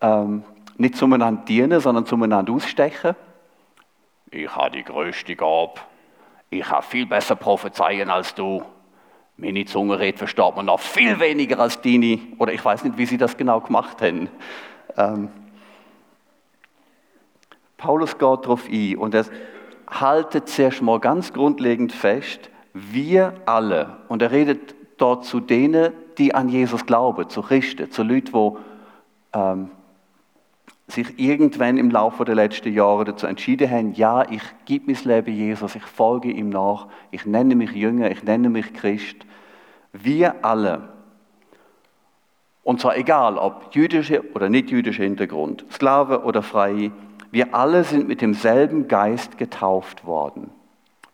ähm, 0.02 0.44
nicht 0.78 0.96
zueinander 0.96 1.42
dienen, 1.48 1.80
sondern 1.80 2.06
zueinander 2.06 2.54
ausstechen 2.54 3.16
ich 4.32 4.56
habe 4.56 4.72
die 4.72 4.84
größte 4.84 5.36
Gabe, 5.36 5.74
ich 6.50 6.70
habe 6.70 6.84
viel 6.84 7.06
besser 7.06 7.36
prophezeien 7.36 8.10
als 8.10 8.36
du. 8.36 8.64
Meine 9.38 9.66
Zunge 9.66 10.00
redet, 10.00 10.20
versteht 10.20 10.56
man 10.56 10.66
noch 10.66 10.80
viel 10.80 11.20
weniger 11.20 11.60
als 11.60 11.82
deine. 11.82 12.20
Oder 12.38 12.54
ich 12.54 12.64
weiß 12.64 12.84
nicht, 12.84 12.98
wie 12.98 13.06
sie 13.06 13.18
das 13.18 13.38
genau 13.38 13.62
gemacht 13.62 14.02
haben. 14.02 14.30
Ähm, 14.98 15.30
Paulus 17.80 18.18
geht 18.18 18.22
darauf 18.22 18.68
ein 18.70 18.98
und 18.98 19.16
er 19.16 19.26
haltet 19.88 20.50
zuerst 20.50 20.84
mal 20.84 21.00
ganz 21.00 21.34
grundlegend 21.34 21.92
fest, 21.92 22.52
wir 22.74 23.34
alle, 23.48 23.98
und 24.08 24.22
er 24.22 24.32
redet 24.32 24.76
dort 24.98 25.26
zu 25.26 25.40
denen, 25.40 25.94
die 26.18 26.36
an 26.36 26.50
Jesus 26.50 26.86
glauben, 26.86 27.30
zu 27.30 27.42
Christen, 27.42 27.90
zu 27.90 28.04
Leuten, 28.04 28.32
die 28.32 29.40
ähm, 29.40 29.72
sich 30.88 31.18
irgendwann 31.18 31.78
im 31.78 31.90
Laufe 31.90 32.26
der 32.26 32.36
letzten 32.36 32.74
Jahre 32.74 33.06
dazu 33.06 33.28
entschieden 33.28 33.70
haben, 33.70 33.94
ja, 33.94 34.30
ich 34.30 34.42
gebe 34.66 34.92
mein 34.92 35.04
Leben 35.04 35.34
Jesus, 35.34 35.76
ich 35.76 35.84
folge 35.84 36.32
ihm 36.32 36.50
nach, 36.50 36.88
ich 37.12 37.26
nenne 37.26 37.56
mich 37.56 37.72
Jünger, 37.72 38.12
ich 38.12 38.24
nenne 38.24 38.50
mich 38.50 38.74
Christ. 38.74 39.26
Wir 39.94 40.44
alle, 40.44 40.90
und 42.64 42.82
zwar 42.82 42.98
egal, 42.98 43.38
ob 43.38 43.74
jüdische 43.74 44.24
oder 44.36 44.50
nicht 44.50 44.70
jüdische 44.70 45.04
Hintergrund, 45.04 45.66
Sklave 45.72 46.24
oder 46.24 46.44
Freie, 46.44 46.92
wir 47.32 47.54
alle 47.54 47.84
sind 47.84 48.08
mit 48.08 48.22
demselben 48.22 48.88
Geist 48.88 49.38
getauft 49.38 50.06
worden. 50.06 50.50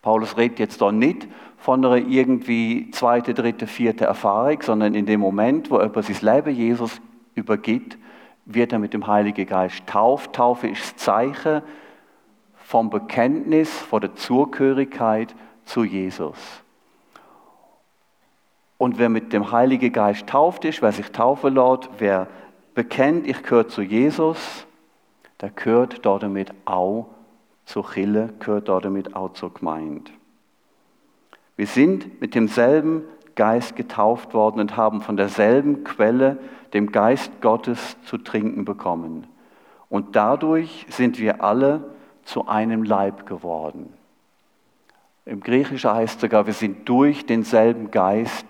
Paulus 0.02 0.38
redet 0.38 0.60
jetzt 0.60 0.82
doch 0.82 0.92
nicht 0.92 1.28
von 1.58 1.84
einer 1.84 1.98
irgendwie 1.98 2.92
zweite, 2.92 3.34
dritte, 3.34 3.66
vierte 3.68 4.06
Erfahrung, 4.06 4.62
sondern 4.62 4.94
in 4.94 5.06
dem 5.06 5.20
Moment, 5.20 5.72
wo 5.72 5.82
jemand 5.82 6.06
sein 6.06 6.36
Leben 6.36 6.56
Jesus 6.56 7.02
übergibt, 7.34 7.98
wird 8.46 8.72
er 8.72 8.80
mit 8.80 8.94
dem 8.94 9.08
Heiligen 9.08 9.48
Geist 9.48 9.86
tauft. 9.88 10.34
Taufe 10.34 10.68
ist 10.68 10.84
das 10.84 10.96
Zeichen 10.98 11.62
vom 12.56 12.90
Bekenntnis, 12.90 13.72
von 13.72 14.02
der 14.02 14.16
Zugehörigkeit 14.16 15.36
zu 15.66 15.84
Jesus. 15.84 16.38
Und 18.78 19.00
wer 19.00 19.10
mit 19.10 19.34
dem 19.34 19.52
Heiligen 19.52 19.92
Geist 19.92 20.28
tauft 20.28 20.66
ist, 20.66 20.82
wer 20.82 20.92
sich 20.92 21.12
taufen 21.12 21.56
lässt, 21.56 21.90
wer 21.98 22.28
bekennt, 22.74 23.26
ich 23.26 23.42
gehöre 23.42 23.68
zu 23.68 23.82
Jesus, 23.82 24.68
der 25.42 25.50
gehört 25.50 26.06
damit 26.06 26.54
auch 26.66 27.08
zur 27.66 27.92
Chille, 27.92 28.34
gehört 28.40 28.70
damit 28.70 29.16
auch 29.16 29.34
zur 29.34 29.54
Gemeinde. 29.54 30.12
Wir 31.58 31.68
sind 31.68 32.22
mit 32.22 32.36
demselben 32.36 33.04
Geist 33.36 33.76
getauft 33.76 34.34
worden 34.34 34.60
und 34.60 34.78
haben 34.78 35.02
von 35.02 35.18
derselben 35.18 35.84
Quelle, 35.84 36.38
dem 36.74 36.92
Geist 36.92 37.42
Gottes, 37.42 37.98
zu 38.04 38.18
trinken 38.18 38.66
bekommen. 38.66 39.28
Und 39.90 40.16
dadurch 40.16 40.86
sind 40.90 41.20
wir 41.20 41.44
alle 41.44 41.84
zu 42.24 42.48
einem 42.48 42.84
Leib 42.84 43.26
geworden. 43.26 43.94
Im 45.26 45.42
Griechischen 45.42 45.92
heißt 45.92 46.22
sogar, 46.22 46.46
wir 46.46 46.54
sind 46.54 46.88
durch 46.88 47.26
denselben 47.26 47.92
Geist 47.92 48.46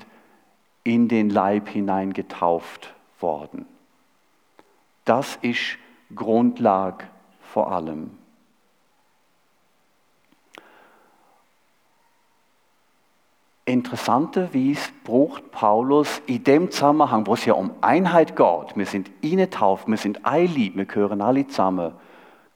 in 0.83 1.07
den 1.07 1.29
Leib 1.29 1.69
hinein 1.69 2.13
getauft 2.13 2.93
worden. 3.19 3.65
Das 5.05 5.37
ist 5.41 5.77
Grundlage 6.13 7.05
vor 7.41 7.71
allem. 7.71 8.11
Interessanterweise 13.67 14.91
braucht 15.03 15.51
Paulus 15.51 16.21
in 16.27 16.43
dem 16.43 16.69
Zusammenhang, 16.69 17.25
wo 17.25 17.33
es 17.33 17.45
ja 17.45 17.53
um 17.53 17.71
Einheit 17.81 18.35
geht, 18.35 18.75
wir 18.75 18.85
sind 18.85 19.09
tauft, 19.49 19.87
wir 19.87 19.97
sind 19.97 20.23
ein 20.23 20.45
Lieb, 20.47 20.75
wir 20.75 20.85
gehören 20.85 21.19
alle 21.21 21.47
zusammen. 21.47 21.93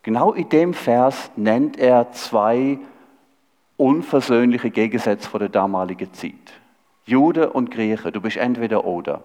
Genau 0.04 0.34
in 0.34 0.50
dem 0.50 0.74
Vers 0.76 1.32
nennt 1.36 1.78
er 1.80 2.12
zwei 2.12 2.78
unversöhnliche 3.76 4.70
Gegensätze 4.70 5.28
vor 5.28 5.40
der 5.40 5.50
damaligen 5.50 6.14
Zeit. 6.14 6.54
Jude 7.06 7.50
und 7.50 7.72
Grieche, 7.72 8.12
du 8.12 8.22
bist 8.22 8.38
entweder 8.38 8.86
oder. 8.86 9.24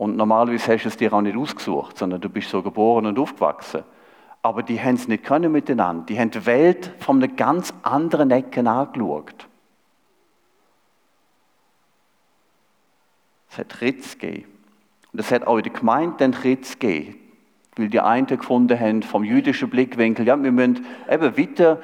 Und 0.00 0.16
normalerweise 0.16 0.72
hast 0.72 0.84
du 0.84 0.88
es 0.88 0.96
dir 0.96 1.12
auch 1.12 1.20
nicht 1.20 1.36
ausgesucht, 1.36 1.98
sondern 1.98 2.22
du 2.22 2.30
bist 2.30 2.48
so 2.48 2.62
geboren 2.62 3.04
und 3.04 3.18
aufgewachsen. 3.18 3.82
Aber 4.40 4.62
die 4.62 4.80
haben 4.80 4.94
es 4.94 5.08
nicht 5.08 5.24
können 5.24 5.52
miteinander. 5.52 6.06
Die 6.06 6.18
haben 6.18 6.30
die 6.30 6.46
Welt 6.46 6.90
von 7.00 7.18
einer 7.18 7.28
ganz 7.28 7.74
anderen 7.82 8.30
Ecke 8.30 8.66
angeschaut. 8.66 9.46
Es 13.50 13.58
hat 13.58 13.82
Ritz 13.82 14.16
gegeben. 14.16 14.48
Und 15.12 15.20
es 15.20 15.30
hat 15.30 15.46
auch 15.46 15.58
in 15.58 15.64
der 15.64 15.72
Gemeinde 15.74 16.16
den 16.16 16.32
Ritz 16.32 16.78
gegeben. 16.78 17.16
Weil 17.76 17.88
die 17.88 18.00
einen 18.00 18.26
gefunden 18.26 18.80
haben, 18.80 19.02
vom 19.02 19.22
jüdischen 19.22 19.68
Blickwinkel, 19.68 20.26
ja, 20.26 20.42
wir 20.42 20.50
müssen 20.50 20.86
eben 21.10 21.36
weiter 21.36 21.78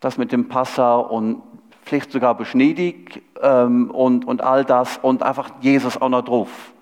das 0.00 0.16
mit 0.16 0.32
dem 0.32 0.48
Passa 0.48 0.96
und 0.96 1.42
vielleicht 1.88 2.12
sogar 2.12 2.34
Beschneidung 2.36 2.94
ähm, 3.42 3.90
und, 3.90 4.26
und 4.26 4.42
all 4.42 4.64
das 4.64 4.98
und 4.98 5.22
einfach 5.22 5.50
Jesus 5.60 6.00
auch 6.00 6.08
noch 6.08 6.22
drauf. 6.22 6.72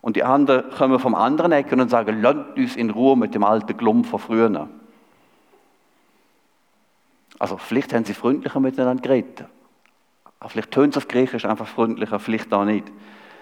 Und 0.00 0.14
die 0.14 0.22
anderen 0.22 0.70
kommen 0.70 1.00
vom 1.00 1.16
anderen 1.16 1.50
Ecken 1.50 1.80
und 1.80 1.88
sagen, 1.88 2.22
lasst 2.22 2.56
uns 2.56 2.76
in 2.76 2.90
Ruhe 2.90 3.16
mit 3.16 3.34
dem 3.34 3.42
alten 3.42 3.76
Glump 3.76 4.06
von 4.06 4.20
früher. 4.20 4.68
Also 7.38 7.56
vielleicht 7.56 7.92
haben 7.92 8.04
sie 8.04 8.14
freundlicher 8.14 8.60
miteinander 8.60 9.02
geredet. 9.02 9.44
Vielleicht 10.46 10.70
tönt 10.70 10.94
es 10.94 10.98
auf 10.98 11.08
Griechisch 11.08 11.44
einfach 11.44 11.66
freundlicher, 11.66 12.20
vielleicht 12.20 12.52
auch 12.54 12.64
nicht. 12.64 12.84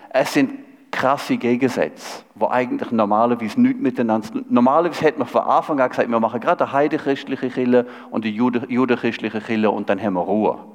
Es 0.08 0.32
sind 0.32 0.52
krasse 0.90 1.36
Gegensätze, 1.36 2.24
wo 2.34 2.48
eigentlich 2.48 2.92
normalerweise 2.92 3.60
nichts 3.60 3.82
miteinander. 3.82 4.28
Normalerweise 4.48 5.02
hätte 5.02 5.18
man 5.18 5.28
von 5.28 5.42
Anfang 5.42 5.80
an 5.80 5.90
gesagt, 5.90 6.08
wir 6.08 6.20
machen 6.20 6.40
gerade 6.40 6.64
eine 6.64 6.72
heidechristliche 6.72 7.50
Kille 7.50 7.86
und 8.10 8.24
eine 8.24 8.32
judenchristliche 8.32 9.40
Kille 9.40 9.70
und 9.70 9.90
dann 9.90 10.00
haben 10.00 10.14
wir 10.14 10.20
Ruhe. 10.20 10.73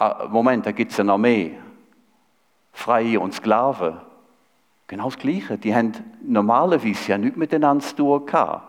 Ah, 0.00 0.28
Moment, 0.30 0.64
da 0.64 0.72
gibt 0.72 0.92
es 0.92 0.98
noch 0.98 1.18
mehr. 1.18 1.50
Freie 2.72 3.20
und 3.20 3.34
Sklaven. 3.34 4.00
Genau 4.86 5.04
das 5.04 5.18
Gleiche. 5.18 5.58
Die 5.58 5.74
haben 5.74 5.92
normalerweise 6.22 7.10
ja 7.10 7.18
nichts 7.18 7.36
miteinander 7.36 7.84
zu 7.84 7.96
tun 7.96 8.24
gehabt. 8.24 8.66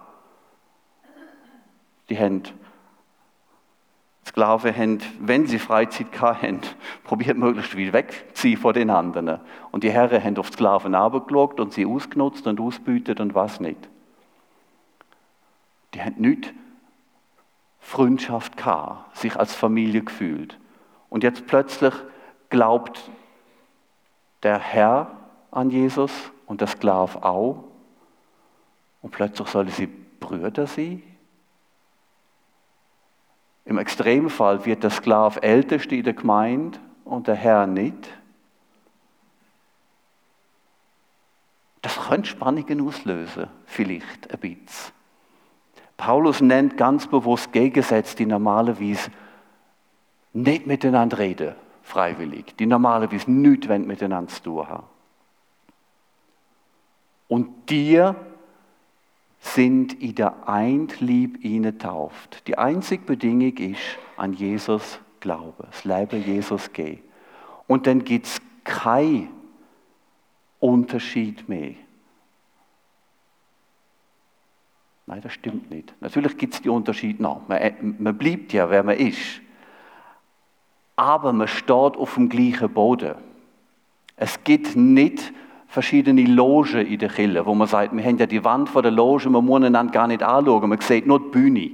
Die 2.09 2.19
haben 2.19 2.43
Sklaven 4.25 4.75
haben, 4.75 4.99
wenn 5.21 5.47
sie 5.47 5.57
Freizeit 5.57 6.07
hatten, 6.19 6.59
probiert 7.05 7.37
möglichst 7.37 7.71
viel 7.71 7.93
wegzuziehen 7.93 8.59
von 8.59 8.73
den 8.73 8.89
anderen. 8.89 9.39
Und 9.71 9.85
die 9.85 9.91
Herren 9.91 10.21
haben 10.21 10.37
auf 10.37 10.49
die 10.49 10.55
Sklaven 10.55 10.95
abgeschaut 10.95 11.61
und 11.61 11.71
sie 11.71 11.85
ausgenutzt 11.85 12.45
und 12.45 12.59
ausbütet 12.59 13.21
und 13.21 13.35
was 13.35 13.61
nicht. 13.61 13.87
Die 15.93 16.01
haben 16.01 16.19
nicht 16.19 16.53
Freundschaft 17.79 18.57
gehabt, 18.57 19.15
sich 19.15 19.37
als 19.37 19.55
Familie 19.55 20.03
gefühlt. 20.03 20.57
Und 21.11 21.25
jetzt 21.25 21.45
plötzlich 21.45 21.93
glaubt 22.49 23.11
der 24.43 24.57
Herr 24.57 25.11
an 25.51 25.69
Jesus 25.69 26.31
und 26.45 26.61
der 26.61 26.69
Sklave 26.69 27.21
auch. 27.21 27.65
Und 29.01 29.11
plötzlich 29.11 29.49
sollen 29.49 29.67
sie 29.67 29.87
Brüder 29.87 30.65
sein. 30.67 31.03
Im 33.65 33.77
Extremfall 33.77 34.65
wird 34.65 34.83
der 34.83 34.89
Sklave 34.89 35.43
älteste 35.43 35.97
in 35.97 36.03
der 36.03 36.13
Gemeinde 36.13 36.79
und 37.03 37.27
der 37.27 37.35
Herr 37.35 37.67
nicht. 37.67 38.07
Das 41.81 42.07
könnte 42.07 42.29
Spannungen 42.29 42.87
auslösen, 42.87 43.47
vielleicht 43.65 44.31
ein 44.31 44.39
bisschen. 44.39 44.93
Paulus 45.97 46.39
nennt 46.39 46.77
ganz 46.77 47.05
bewusst 47.05 47.51
Gegensätze, 47.51 48.15
die 48.15 48.25
normalerweise 48.25 49.11
nicht 50.33 50.67
miteinander 50.67 51.17
reden, 51.17 51.55
freiwillig, 51.83 52.55
die 52.57 52.65
normalerweise 52.65 53.29
nichts 53.31 53.67
miteinander 53.67 54.31
zu 54.31 54.43
tun 54.43 54.67
haben. 54.67 54.87
Und 57.27 57.69
dir 57.69 58.15
sind 59.39 59.93
in 60.01 60.15
der 60.15 60.47
Eintlieb 60.47 61.43
ihnen 61.43 61.79
tauft. 61.79 62.47
Die 62.47 62.57
einzige 62.57 63.03
Bedingung 63.03 63.57
ist, 63.57 63.97
an 64.17 64.33
Jesus 64.33 64.99
glauben, 65.19 65.65
das 65.65 65.83
Leben 65.83 66.23
Jesus 66.23 66.71
gehen. 66.73 66.99
Und 67.67 67.87
dann 67.87 68.03
gibt 68.03 68.27
es 68.27 68.41
keinen 68.63 69.29
Unterschied 70.59 71.47
mehr. 71.49 71.73
Nein, 75.07 75.21
das 75.21 75.33
stimmt 75.33 75.71
nicht. 75.71 75.93
Natürlich 75.99 76.37
gibt 76.37 76.53
es 76.53 76.61
die 76.61 76.69
Unterschiede 76.69 77.21
noch. 77.23 77.47
Man, 77.47 77.95
man 77.99 78.17
bleibt 78.17 78.53
ja, 78.53 78.69
wer 78.69 78.83
man 78.83 78.97
ist 78.97 79.41
aber 80.95 81.33
man 81.33 81.47
steht 81.47 81.71
auf 81.71 82.15
dem 82.15 82.29
gleichen 82.29 82.71
Boden. 82.73 83.15
Es 84.15 84.43
gibt 84.43 84.75
nicht 84.75 85.33
verschiedene 85.67 86.23
Logen 86.25 86.85
in 86.85 86.99
der 86.99 87.09
Kille, 87.09 87.45
wo 87.45 87.55
man 87.55 87.67
sagt, 87.67 87.95
wir 87.95 88.03
haben 88.03 88.17
ja 88.17 88.25
die 88.25 88.43
Wand 88.43 88.69
vor 88.69 88.81
der 88.81 88.91
Loge, 88.91 89.29
man 89.29 89.45
muss 89.45 89.63
einander 89.63 89.91
gar 89.91 90.07
nicht 90.07 90.21
anschauen, 90.21 90.69
man 90.69 90.81
sieht 90.81 91.07
nur 91.07 91.19
die 91.19 91.29
Bühne. 91.29 91.71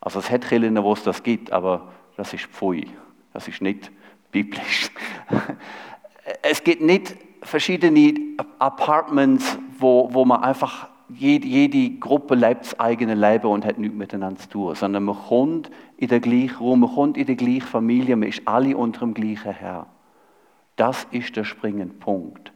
Also 0.00 0.20
es 0.20 0.30
hat 0.30 0.48
Killen, 0.48 0.80
wo 0.82 0.92
es 0.92 1.02
das 1.02 1.22
gibt, 1.22 1.50
aber 1.50 1.88
das 2.16 2.32
ist 2.32 2.44
Pfui, 2.46 2.86
das 3.32 3.48
ist 3.48 3.60
nicht 3.62 3.90
biblisch. 4.30 4.90
es 6.42 6.62
gibt 6.62 6.82
nicht 6.82 7.16
verschiedene 7.42 8.14
Apartments, 8.58 9.58
wo, 9.78 10.08
wo 10.12 10.24
man 10.24 10.42
einfach 10.42 10.88
jede, 11.08 11.46
jede 11.46 11.98
Gruppe 11.98 12.34
lebt 12.34 12.62
das 12.62 12.80
eigene 12.80 13.14
Leben 13.14 13.46
und 13.46 13.64
hat 13.64 13.78
nichts 13.78 13.96
miteinander 13.96 14.40
zu 14.40 14.48
tun, 14.48 14.74
sondern 14.74 15.04
man 15.04 15.16
kommt 15.16 15.70
in 15.96 16.08
den 16.08 16.20
gleichen 16.20 16.56
Raum, 16.56 16.80
man 16.80 16.94
kommt 16.94 17.16
in 17.16 17.26
die 17.26 17.36
gleiche 17.36 17.66
Familie, 17.66 18.16
man 18.16 18.28
ist 18.28 18.42
alle 18.46 18.76
unter 18.76 19.00
dem 19.00 19.14
gleichen 19.14 19.52
Herr. 19.52 19.86
Das 20.76 21.06
ist 21.10 21.36
der 21.36 21.44
springende 21.44 21.94
Punkt. 21.94 22.52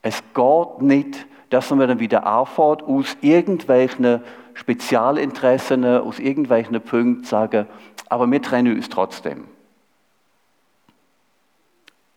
Es 0.00 0.22
geht 0.34 0.82
nicht, 0.82 1.26
dass 1.50 1.70
man 1.70 1.86
dann 1.86 2.00
wieder 2.00 2.26
anfährt, 2.26 2.82
aus 2.82 3.16
irgendwelchen 3.20 4.22
Spezialinteressen, 4.54 5.84
aus 5.84 6.18
irgendwelchen 6.18 6.80
Punkten 6.80 7.24
sagen, 7.24 7.66
aber 8.08 8.30
wir 8.30 8.42
trennen 8.42 8.76
uns 8.76 8.88
trotzdem. 8.88 9.44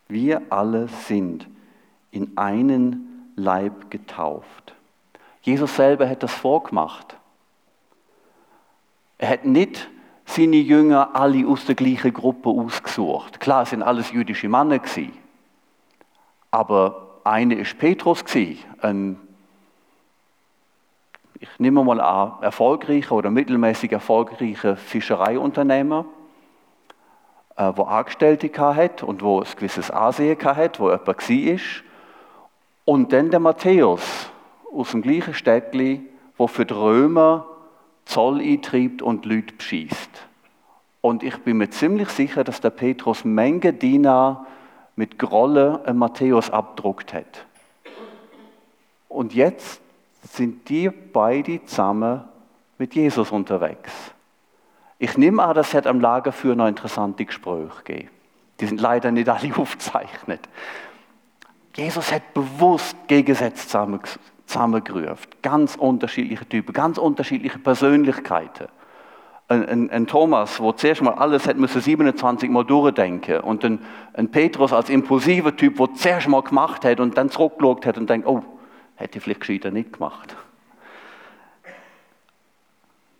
Wir 0.08 0.42
alle 0.50 0.88
sind 0.88 1.48
in 2.10 2.36
einen 2.36 3.32
Leib 3.34 3.90
getauft. 3.90 4.75
Jesus 5.46 5.76
selber 5.76 6.08
hat 6.08 6.24
das 6.24 6.34
vorgemacht. 6.34 7.16
Er 9.16 9.28
hat 9.28 9.44
nicht 9.44 9.88
seine 10.24 10.56
Jünger 10.56 11.14
alle 11.14 11.46
aus 11.46 11.64
der 11.66 11.76
gleichen 11.76 12.12
Gruppe 12.12 12.48
ausgesucht. 12.48 13.38
Klar, 13.38 13.62
es 13.62 13.70
sind 13.70 13.84
alles 13.84 14.10
jüdische 14.10 14.48
Männer 14.48 14.80
gewesen. 14.80 15.16
Aber 16.50 17.20
eine 17.22 17.54
ist 17.54 17.78
Petrus 17.78 18.24
gewesen, 18.24 18.58
ein 18.80 19.20
ich 21.38 21.48
nehme 21.60 21.84
mal 21.84 22.00
an, 22.00 22.42
erfolgreicher 22.42 23.12
oder 23.12 23.30
mittelmäßig 23.30 23.92
erfolgreicher 23.92 24.76
Fischereiunternehmer, 24.76 26.06
äh, 27.54 27.72
wo 27.76 27.84
Angestellte 27.84 28.50
hat 28.74 29.04
und 29.04 29.22
wo 29.22 29.40
ein 29.40 29.46
gewisses 29.54 29.92
Ansehen 29.92 30.42
hat, 30.42 30.80
wo 30.80 30.90
jemand 30.90 31.06
war. 31.06 31.60
Und 32.86 33.12
dann 33.12 33.30
der 33.30 33.38
Matthäus 33.38 34.25
aus 34.76 34.90
dem 34.90 35.02
gleichen 35.02 35.34
Städtli, 35.34 36.02
wo 36.36 36.46
für 36.46 36.66
die 36.66 36.74
Römer 36.74 37.46
Zoll 38.04 38.40
eintreibt 38.40 39.02
und 39.02 39.26
Leute 39.26 39.54
beschießt. 39.54 40.10
Und 41.00 41.22
ich 41.22 41.38
bin 41.38 41.58
mir 41.58 41.70
ziemlich 41.70 42.08
sicher, 42.08 42.44
dass 42.44 42.60
der 42.60 42.70
Petrus 42.70 43.24
Menge 43.24 43.72
Diener 43.72 44.46
mit 44.96 45.18
Grolle 45.18 45.82
Matthäus 45.92 46.50
abdruckt 46.50 47.12
hat. 47.12 47.46
Und 49.08 49.34
jetzt 49.34 49.80
sind 50.22 50.68
die 50.68 50.90
beide 50.90 51.64
zusammen 51.64 52.24
mit 52.78 52.94
Jesus 52.94 53.30
unterwegs. 53.30 53.92
Ich 54.98 55.16
nehme 55.16 55.42
an, 55.42 55.54
das 55.54 55.74
hat 55.74 55.86
am 55.86 56.00
Lagerfeuer 56.00 56.54
noch 56.54 56.66
interessante 56.66 57.24
Gespräche 57.24 57.70
gegeben. 57.84 58.10
Die 58.60 58.66
sind 58.66 58.80
leider 58.80 59.10
nicht 59.10 59.28
alle 59.28 59.54
aufgezeichnet. 59.56 60.40
Jesus 61.74 62.10
hat 62.10 62.32
bewusst 62.32 62.96
Gegensätze 63.06 63.68
zusammengerufen. 64.46 65.26
Ganz 65.42 65.76
unterschiedliche 65.76 66.48
Typen, 66.48 66.72
ganz 66.72 66.98
unterschiedliche 66.98 67.58
Persönlichkeiten. 67.58 68.68
Ein, 69.48 69.68
ein, 69.68 69.90
ein, 69.90 70.06
Thomas, 70.08 70.58
wo 70.58 70.72
zuerst 70.72 71.02
mal 71.02 71.14
alles 71.14 71.46
hat 71.46 71.56
müssen 71.56 71.80
27 71.80 72.50
Mal 72.50 72.64
durchdenken 72.64 73.40
und 73.40 73.64
ein, 73.64 73.78
ein 74.14 74.28
Petrus 74.28 74.72
als 74.72 74.90
impulsiver 74.90 75.54
Typ, 75.54 75.78
wo 75.78 75.86
zuerst 75.86 76.26
mal 76.26 76.42
gemacht 76.42 76.84
hat 76.84 76.98
und 76.98 77.16
dann 77.16 77.30
zurückgeschaut 77.30 77.86
hat 77.86 77.96
und 77.96 78.10
denkt, 78.10 78.26
oh, 78.26 78.42
hätte 78.96 79.18
ich 79.18 79.24
vielleicht 79.24 79.40
gescheiter 79.40 79.70
nicht 79.70 79.92
gemacht. 79.92 80.34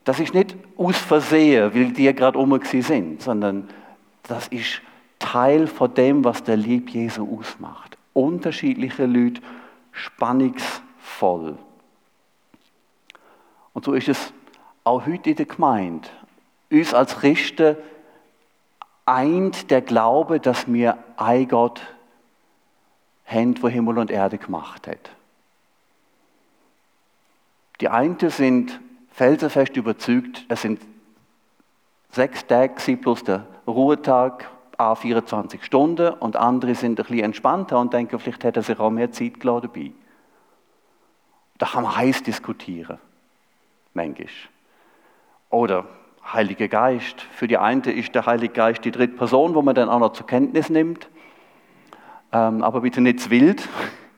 Das 0.03 0.19
ist 0.19 0.35
nicht 0.35 0.57
aus 0.77 0.97
Versehen, 0.97 1.75
weil 1.75 1.93
die 1.93 2.13
gerade 2.13 2.39
um 2.39 2.61
sind, 2.63 3.23
sondern 3.23 3.69
das 4.25 4.49
ist 4.49 4.81
Teil 5.19 5.67
von 5.67 5.95
dem, 5.95 6.25
was 6.25 6.43
der 6.43 6.57
Lieb 6.57 6.91
Jesu 6.91 7.39
ausmacht. 7.39 7.97
Unterschiedliche 8.13 9.07
Leute, 9.07 9.41
spannungsvoll. 11.17 11.59
Und 13.73 13.85
so 13.85 13.93
ist 13.93 14.09
es 14.09 14.33
auch 14.85 15.07
heute 15.07 15.31
in 15.31 15.37
der 15.37 15.47
Gemeinde. 15.47 16.09
Uns 16.71 16.95
als 16.95 17.19
Christen 17.19 17.77
eint 19.05 19.71
der 19.71 19.83
Glaube, 19.83 20.41
dass 20.41 20.71
wir 20.73 20.99
ein 21.17 21.49
Gott 21.49 21.83
haben, 23.27 23.61
wo 23.63 23.69
Himmel 23.69 23.99
und 23.99 24.11
Erde 24.11 24.39
gemacht 24.39 24.87
hat. 24.87 25.11
Die 27.81 27.89
einen 27.89 28.19
sind 28.31 28.81
felsenfest 29.11 29.77
überzeugt, 29.77 30.47
es 30.49 30.63
sind 30.63 30.81
sechs 32.11 32.47
Tage 32.47 32.97
plus 32.97 33.23
der 33.23 33.47
Ruhetag, 33.67 34.49
a 34.79 34.95
24 34.95 35.65
Stunden 35.65 36.13
und 36.15 36.37
andere 36.37 36.75
sind 36.75 36.99
ein 36.99 37.07
bisschen 37.07 37.25
entspannter 37.25 37.79
und 37.79 37.93
denken, 37.93 38.19
vielleicht 38.19 38.45
hätte 38.45 38.61
er 38.61 38.63
sich 38.63 38.79
auch 38.79 38.91
mehr 38.91 39.11
Zeit 39.11 39.41
gelassen 39.41 39.71
dabei. 39.73 39.93
Da 41.59 41.67
kann 41.67 41.83
man 41.83 41.97
heiß 41.97 42.23
diskutieren, 42.23 42.99
manchmal. 43.95 44.29
Oder 45.51 45.87
Heiliger 46.33 46.69
Geist. 46.69 47.23
Für 47.33 47.47
die 47.47 47.57
eine 47.57 47.93
ist 47.93 48.15
der 48.15 48.27
Heilige 48.27 48.53
Geist 48.53 48.85
die 48.85 48.91
dritte 48.91 49.17
Person, 49.17 49.55
wo 49.55 49.63
man 49.63 49.75
dann 49.75 49.89
auch 49.89 50.01
noch 50.01 50.13
zur 50.13 50.27
Kenntnis 50.27 50.71
nimmt. 50.71 51.09
Ähm, 52.33 52.63
aber 52.63 52.81
bitte 52.81 53.01
nicht 53.01 53.21
zu 53.21 53.31
wild. 53.31 53.69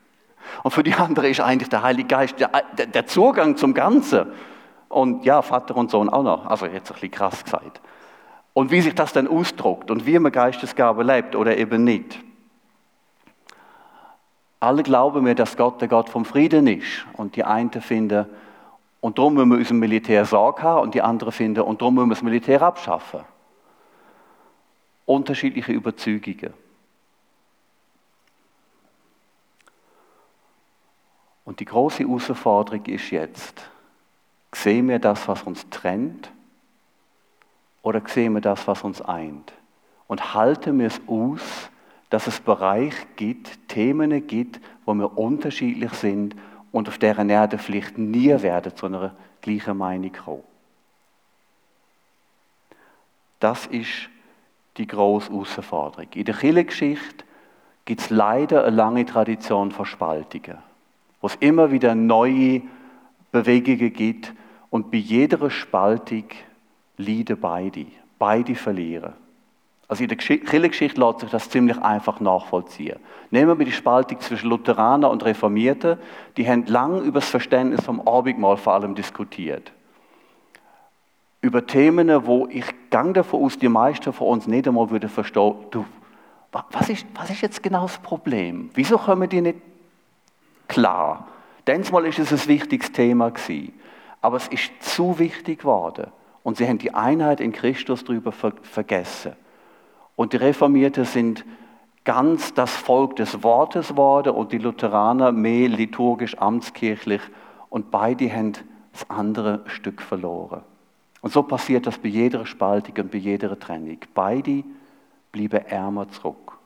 Und 0.62 0.70
für 0.70 0.82
die 0.82 0.94
andere 0.94 1.28
ist 1.28 1.40
eigentlich 1.40 1.68
der 1.68 1.82
Heilige 1.82 2.08
Geist 2.08 2.40
der, 2.40 2.50
der 2.86 3.06
Zugang 3.06 3.56
zum 3.56 3.74
Ganzen. 3.74 4.26
Und 4.88 5.26
ja, 5.26 5.42
Vater 5.42 5.76
und 5.76 5.90
Sohn 5.90 6.08
auch 6.08 6.22
noch. 6.22 6.46
Also 6.46 6.66
jetzt 6.66 6.90
ein 6.90 6.94
bisschen 6.94 7.10
krass 7.10 7.44
gesagt. 7.44 7.82
Und 8.54 8.70
wie 8.70 8.80
sich 8.80 8.94
das 8.94 9.12
dann 9.12 9.28
ausdruckt 9.28 9.90
und 9.90 10.06
wie 10.06 10.18
man 10.18 10.32
Geistesgabe 10.32 11.02
lebt 11.02 11.36
oder 11.36 11.56
eben 11.58 11.84
nicht. 11.84 12.18
Alle 14.60 14.82
glauben 14.82 15.24
mir, 15.24 15.34
dass 15.34 15.56
Gott 15.56 15.80
der 15.80 15.88
Gott 15.88 16.08
vom 16.08 16.24
Frieden 16.24 16.66
ist. 16.66 17.06
Und 17.14 17.36
die 17.36 17.44
einen 17.44 17.70
finden, 17.70 18.26
und 19.00 19.18
darum 19.18 19.34
müssen 19.34 19.50
wir 19.50 19.58
unserem 19.58 19.78
Militär 19.78 20.24
Sorge 20.24 20.62
haben. 20.62 20.82
Und 20.82 20.94
die 20.94 21.02
anderen 21.02 21.32
finden, 21.32 21.60
und 21.60 21.80
darum 21.80 21.94
müssen 21.94 22.08
wir 22.08 22.14
das 22.14 22.22
Militär 22.22 22.62
abschaffen. 22.62 23.20
Unterschiedliche 25.06 25.72
Überzeugungen. 25.72 26.52
Und 31.44 31.60
die 31.60 31.64
große 31.64 32.04
Herausforderung 32.04 32.84
ist 32.86 33.10
jetzt, 33.10 33.70
sehen 34.52 34.88
wir 34.88 34.98
das, 34.98 35.28
was 35.28 35.44
uns 35.44 35.68
trennt, 35.70 36.30
oder 37.80 38.02
sehen 38.06 38.34
wir 38.34 38.42
das, 38.42 38.66
was 38.66 38.82
uns 38.82 39.00
eint? 39.00 39.52
Und 40.08 40.34
halten 40.34 40.78
wir 40.78 40.88
es 40.88 41.00
aus, 41.06 41.70
dass 42.10 42.26
es 42.26 42.40
Bereiche 42.40 43.06
gibt, 43.16 43.68
Themen 43.68 44.26
gibt, 44.26 44.60
wo 44.84 44.94
wir 44.94 45.18
unterschiedlich 45.18 45.92
sind 45.92 46.34
und 46.72 46.88
auf 46.88 46.98
deren 46.98 47.30
Erde 47.30 47.58
vielleicht 47.58 47.98
nie 47.98 48.30
werden 48.42 48.74
zu 48.74 48.86
einer 48.86 49.14
gleichen 49.40 49.76
Meinung 49.76 50.12
kommen. 50.12 50.42
Das 53.40 53.66
ist 53.66 54.08
die 54.76 54.86
grosse 54.86 55.30
Herausforderung. 55.30 56.08
In 56.14 56.24
der 56.24 56.34
Kirchengeschichte 56.34 57.24
gibt 57.84 58.00
es 58.00 58.10
leider 58.10 58.64
eine 58.64 58.74
lange 58.74 59.04
Tradition 59.06 59.70
von 59.70 59.86
Spaltungen 59.86 60.58
wo 61.20 61.26
es 61.26 61.36
immer 61.36 61.70
wieder 61.70 61.94
neue 61.94 62.62
Bewegungen 63.32 63.92
gibt 63.92 64.32
und 64.70 64.90
bei 64.90 64.98
jeder 64.98 65.50
Spaltung 65.50 66.24
leiden 66.96 67.38
beide. 67.40 67.86
Beide 68.18 68.54
verlieren. 68.54 69.12
Also 69.88 70.02
in 70.02 70.08
der 70.08 70.18
Kirchengeschichte 70.18 71.00
lässt 71.00 71.20
sich 71.20 71.30
das 71.30 71.48
ziemlich 71.48 71.78
einfach 71.78 72.20
nachvollziehen. 72.20 72.98
Nehmen 73.30 73.58
wir 73.58 73.64
die 73.64 73.72
Spaltung 73.72 74.20
zwischen 74.20 74.50
Lutheraner 74.50 75.10
und 75.10 75.24
Reformierten. 75.24 75.98
Die 76.36 76.46
haben 76.46 76.66
lang 76.66 77.02
über 77.02 77.20
das 77.20 77.30
Verständnis 77.30 77.84
vom 77.84 78.06
Abendmahl 78.06 78.58
vor 78.58 78.74
allem 78.74 78.94
diskutiert. 78.94 79.72
Über 81.40 81.66
Themen, 81.66 82.26
wo 82.26 82.46
ich 82.50 82.66
gang 82.90 83.14
davon 83.14 83.44
aus, 83.44 83.58
die 83.58 83.68
meisten 83.68 84.12
von 84.12 84.28
uns 84.28 84.46
nicht 84.46 84.68
einmal 84.68 84.90
würden 84.90 85.08
verstehen, 85.08 85.54
du, 85.70 85.86
was 86.52 86.88
ist, 86.90 87.06
was 87.14 87.30
ist 87.30 87.40
jetzt 87.40 87.62
genau 87.62 87.82
das 87.82 87.98
Problem? 87.98 88.70
Wieso 88.74 88.98
kommen 88.98 89.28
die 89.28 89.40
nicht 89.40 89.58
klar. 90.68 91.26
Mal 91.66 92.06
ist 92.06 92.18
es 92.18 92.32
ein 92.32 92.48
wichtiges 92.48 92.92
Thema 92.92 93.30
gewesen, 93.30 93.74
aber 94.22 94.36
es 94.36 94.48
ist 94.48 94.70
zu 94.80 95.18
wichtig 95.18 95.60
geworden 95.60 96.06
und 96.42 96.56
sie 96.56 96.66
haben 96.66 96.78
die 96.78 96.94
Einheit 96.94 97.40
in 97.40 97.52
Christus 97.52 98.04
darüber 98.04 98.32
vergessen. 98.32 99.32
Und 100.18 100.32
die 100.32 100.38
Reformierten 100.38 101.04
sind 101.04 101.44
ganz 102.02 102.52
das 102.52 102.74
Volk 102.74 103.14
des 103.14 103.44
Wortes 103.44 103.90
geworden 103.90 104.34
und 104.34 104.50
die 104.50 104.58
Lutheraner 104.58 105.30
mehr 105.30 105.68
liturgisch 105.68 106.36
amtskirchlich 106.38 107.20
und 107.70 107.92
beide 107.92 108.28
haben 108.28 108.54
das 108.90 109.08
andere 109.08 109.60
Stück 109.66 110.02
verloren. 110.02 110.62
Und 111.20 111.32
so 111.32 111.44
passiert 111.44 111.86
das 111.86 111.98
bei 111.98 112.08
jeder 112.08 112.46
Spaltung 112.46 112.96
und 112.96 113.12
bei 113.12 113.18
jeder 113.18 113.56
Trennung. 113.60 113.98
Beide 114.12 114.64
bleiben 115.30 115.64
ärmer 115.66 116.10
zurück. 116.10 116.58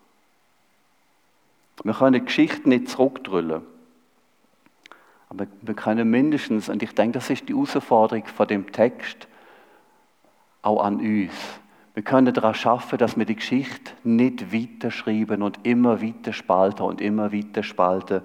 Wir 1.84 1.92
können 1.92 2.14
die 2.14 2.24
Geschichte 2.24 2.66
nicht 2.66 2.88
zurückdrüllen. 2.88 3.60
Aber 5.28 5.46
wir 5.60 5.74
können 5.74 6.08
mindestens, 6.08 6.70
und 6.70 6.82
ich 6.82 6.94
denke, 6.94 7.18
das 7.18 7.28
ist 7.28 7.50
die 7.50 7.54
Herausforderung 7.54 8.24
von 8.24 8.48
dem 8.48 8.72
Text, 8.72 9.28
auch 10.62 10.82
an 10.82 11.00
uns. 11.00 11.32
Wir 11.94 12.02
können 12.02 12.32
daran 12.32 12.54
schaffen, 12.54 12.98
dass 12.98 13.16
wir 13.16 13.26
die 13.26 13.36
Geschichte 13.36 13.92
nicht 14.02 14.52
weiterschreiben 14.52 15.42
und 15.42 15.66
immer 15.66 16.00
weiter 16.02 16.32
spalten 16.32 16.82
und 16.82 17.00
immer 17.00 17.32
weiter 17.32 17.62
spalten. 17.62 18.22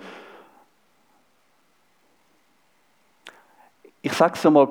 Ich 4.01 4.13
sage 4.13 4.35
es 4.35 4.45
einmal 4.45 4.69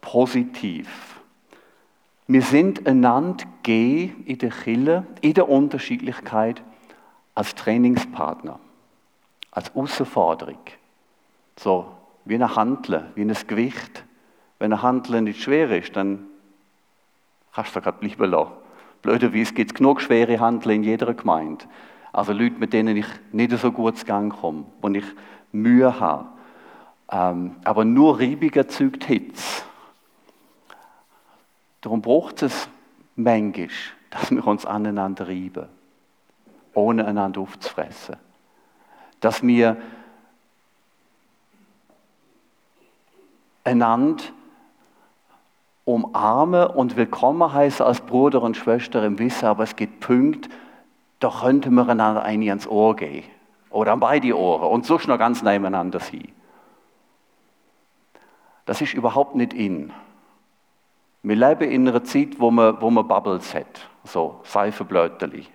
positiv. 0.00 1.20
Wir 2.26 2.42
sind 2.42 2.86
einander 2.86 3.44
gegeben 3.62 4.24
in 4.26 4.38
der 4.38 4.50
Kille, 4.50 5.06
in 5.22 5.34
der 5.34 5.48
Unterschiedlichkeit 5.48 6.62
als 7.34 7.54
Trainingspartner 7.54 8.60
als 9.54 9.72
Herausforderung. 9.72 10.58
So 11.56 11.86
wie 12.24 12.34
ein 12.34 12.56
Handeln, 12.56 13.06
wie 13.14 13.22
ein 13.22 13.36
Gewicht. 13.46 14.04
Wenn 14.58 14.72
ein 14.72 14.82
Handeln 14.82 15.24
nicht 15.24 15.42
schwer 15.42 15.70
ist, 15.70 15.94
dann 15.96 16.26
kannst 17.54 17.74
du 17.74 17.80
gerade 17.80 17.98
bleiben 17.98 18.30
lassen. 18.30 18.52
Blöderweise 19.02 19.54
gibt 19.54 19.70
es 19.70 19.74
genug 19.74 20.00
schwere 20.00 20.40
Handeln 20.40 20.76
in 20.76 20.82
jeder 20.82 21.12
Gemeinde. 21.14 21.64
Also 22.12 22.32
Leute, 22.32 22.58
mit 22.58 22.72
denen 22.72 22.96
ich 22.96 23.06
nicht 23.32 23.52
so 23.58 23.70
gut 23.72 23.98
zu 23.98 24.06
Gang 24.06 24.32
komme, 24.32 24.64
wo 24.80 24.88
ich 24.88 25.04
Mühe 25.52 26.00
habe. 26.00 26.28
Ähm, 27.10 27.56
aber 27.64 27.84
nur 27.84 28.18
Reibung 28.18 28.50
erzeugt 28.50 29.04
Hitze. 29.04 29.62
Darum 31.80 32.00
braucht 32.00 32.42
es 32.42 32.68
manchmal, 33.14 33.68
dass 34.10 34.30
wir 34.30 34.46
uns 34.46 34.64
aneinander 34.64 35.28
reiben, 35.28 35.66
ohne 36.72 37.06
einander 37.06 37.40
aufzufressen. 37.40 38.16
Dass 39.20 39.42
wir 39.42 39.76
einander 43.64 44.24
umarmen 45.84 46.66
und 46.66 46.96
willkommen 46.96 47.52
heißen 47.52 47.84
als 47.84 48.00
Bruder 48.00 48.42
und 48.42 48.56
Schwester 48.56 49.04
im 49.04 49.18
Wissen, 49.18 49.46
aber 49.46 49.64
es 49.64 49.76
gibt 49.76 50.00
Punkte, 50.00 50.48
da 51.20 51.30
könnten 51.42 51.74
wir 51.74 51.88
einander 51.88 52.22
eigentlich 52.22 52.50
ans 52.50 52.66
Ohr 52.66 52.96
gehen. 52.96 53.24
Oder 53.70 53.92
an 53.92 54.00
beide 54.00 54.38
Ohren 54.38 54.70
und 54.70 54.86
so 54.86 54.98
noch 55.06 55.18
ganz 55.18 55.42
nebeneinander 55.42 56.00
sein. 56.00 56.28
Das 58.66 58.80
ist 58.80 58.94
überhaupt 58.94 59.34
nicht 59.34 59.52
in. 59.52 59.92
Wir 61.22 61.36
leben 61.36 61.70
in 61.70 61.88
einer 61.88 62.04
Zeit, 62.04 62.38
wo 62.38 62.50
man, 62.50 62.80
wo 62.80 62.90
man 62.90 63.06
Bubbles 63.06 63.54
hat, 63.54 63.88
so 64.04 64.40
Seifenblöterli. 64.44 65.46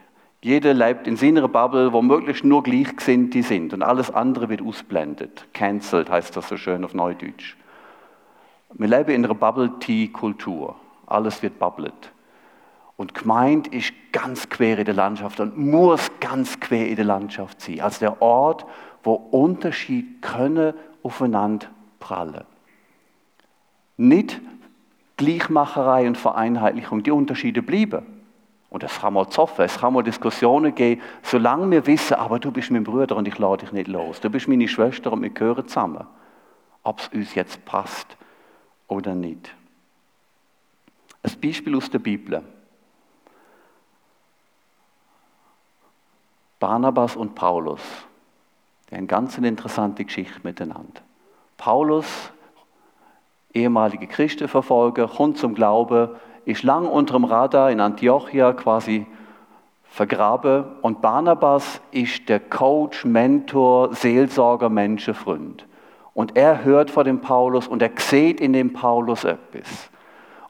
Jeder 0.42 0.74
lebt 0.74 1.08
in 1.08 1.18
seiner 1.18 1.48
Bubble, 1.48 1.92
wo 1.92 2.02
möglichst 2.02 2.44
nur 2.44 2.64
Gleichgesinnte 2.64 3.44
sind 3.44 3.74
und 3.74 3.84
alles 3.84 4.12
andere 4.12 4.50
wird 4.50 4.62
ausblendet. 4.62 5.48
Cancelled 5.54 6.10
heißt 6.10 6.36
das 6.36 6.50
so 6.50 6.58
schön 6.58 6.86
auf 6.86 6.94
Neudeutsch. 6.94 7.56
Wir 8.74 8.88
leben 8.88 9.12
in 9.12 9.26
einer 9.26 9.34
Bubble-Tea-Kultur. 9.34 10.76
Alles 11.08 11.42
wird 11.42 11.58
bubblet. 11.58 12.12
Und 12.98 13.14
gemeint 13.14 13.68
ist 13.68 13.94
ganz 14.12 14.50
quer 14.50 14.78
in 14.78 14.86
der 14.86 14.94
Landschaft 14.94 15.40
und 15.40 15.58
muss 15.58 16.12
ganz 16.20 16.60
quer 16.60 16.88
in 16.88 16.96
der 16.96 17.06
Landschaft 17.06 17.62
sein. 17.62 17.80
Als 17.80 18.00
der 18.00 18.22
Ort, 18.22 18.66
wo 19.04 19.14
Unterschiede 19.14 20.20
können 20.22 20.74
aufeinander 21.02 21.68
prallen. 22.00 22.44
Nicht 23.98 24.40
Gleichmacherei 25.18 26.08
und 26.08 26.18
Vereinheitlichung, 26.18 27.04
die 27.04 27.12
Unterschiede 27.12 27.62
bleiben. 27.62 28.06
Und 28.70 28.84
es 28.84 29.00
kann 29.00 29.14
mal 29.14 29.30
zoffen, 29.30 29.66
es 29.66 29.80
kann 29.80 29.94
mal 29.94 30.04
Diskussionen 30.04 30.76
geben, 30.76 31.02
solange 31.24 31.72
wir 31.72 31.88
wissen, 31.88 32.14
aber 32.14 32.40
du 32.40 32.52
bist 32.52 32.70
mein 32.70 32.84
Bruder 32.84 33.18
und 33.18 33.28
ich 33.28 33.38
lade 33.40 33.66
dich 33.66 33.74
nicht 33.74 33.88
los. 33.88 34.20
Du 34.20 34.30
bist 34.30 34.48
meine 34.48 34.68
Schwester 34.68 35.12
und 35.12 35.24
wir 35.24 35.32
gehören 35.32 35.68
zusammen. 35.68 36.06
Ob 36.84 37.00
es 37.00 37.08
uns 37.10 37.34
jetzt 37.34 37.66
passt 37.66 38.16
oder 38.90 39.16
nicht. 39.16 39.56
Ein 41.24 41.40
Beispiel 41.42 41.76
aus 41.76 41.90
der 41.90 42.00
Bibel. 42.00 42.44
Barnabas 46.60 47.16
und 47.16 47.36
Paulus. 47.36 47.82
Die 48.90 48.96
haben 48.96 49.08
ganz 49.08 49.38
eine 49.38 49.48
interessante 49.48 50.04
Geschichte 50.04 50.42
miteinander. 50.44 51.02
Paulus 51.56 52.32
ehemalige 53.54 54.08
Christenverfolger, 54.08 55.08
kommt 55.08 55.38
zum 55.38 55.56
Glauben, 55.56 56.10
ist 56.46 56.64
lang 56.64 56.88
unter 56.88 57.14
dem 57.14 57.26
Radar 57.26 57.72
in 57.72 57.80
Antiochia 57.80 58.54
quasi 58.54 59.06
vergraben 59.84 60.66
und 60.82 61.02
Barnabas 61.02 61.82
ist 61.92 62.30
der 62.30 62.40
Coach, 62.40 63.06
Mentor, 63.06 63.94
Seelsorger, 63.94 64.70
Menschenfreund. 64.70 65.66
Und 66.20 66.36
er 66.36 66.66
hört 66.66 66.92
von 66.92 67.06
dem 67.06 67.22
Paulus 67.22 67.66
und 67.66 67.82
er 67.82 67.92
sieht 67.96 68.42
in 68.42 68.52
dem 68.52 68.74
Paulus 68.74 69.24
etwas. 69.24 69.90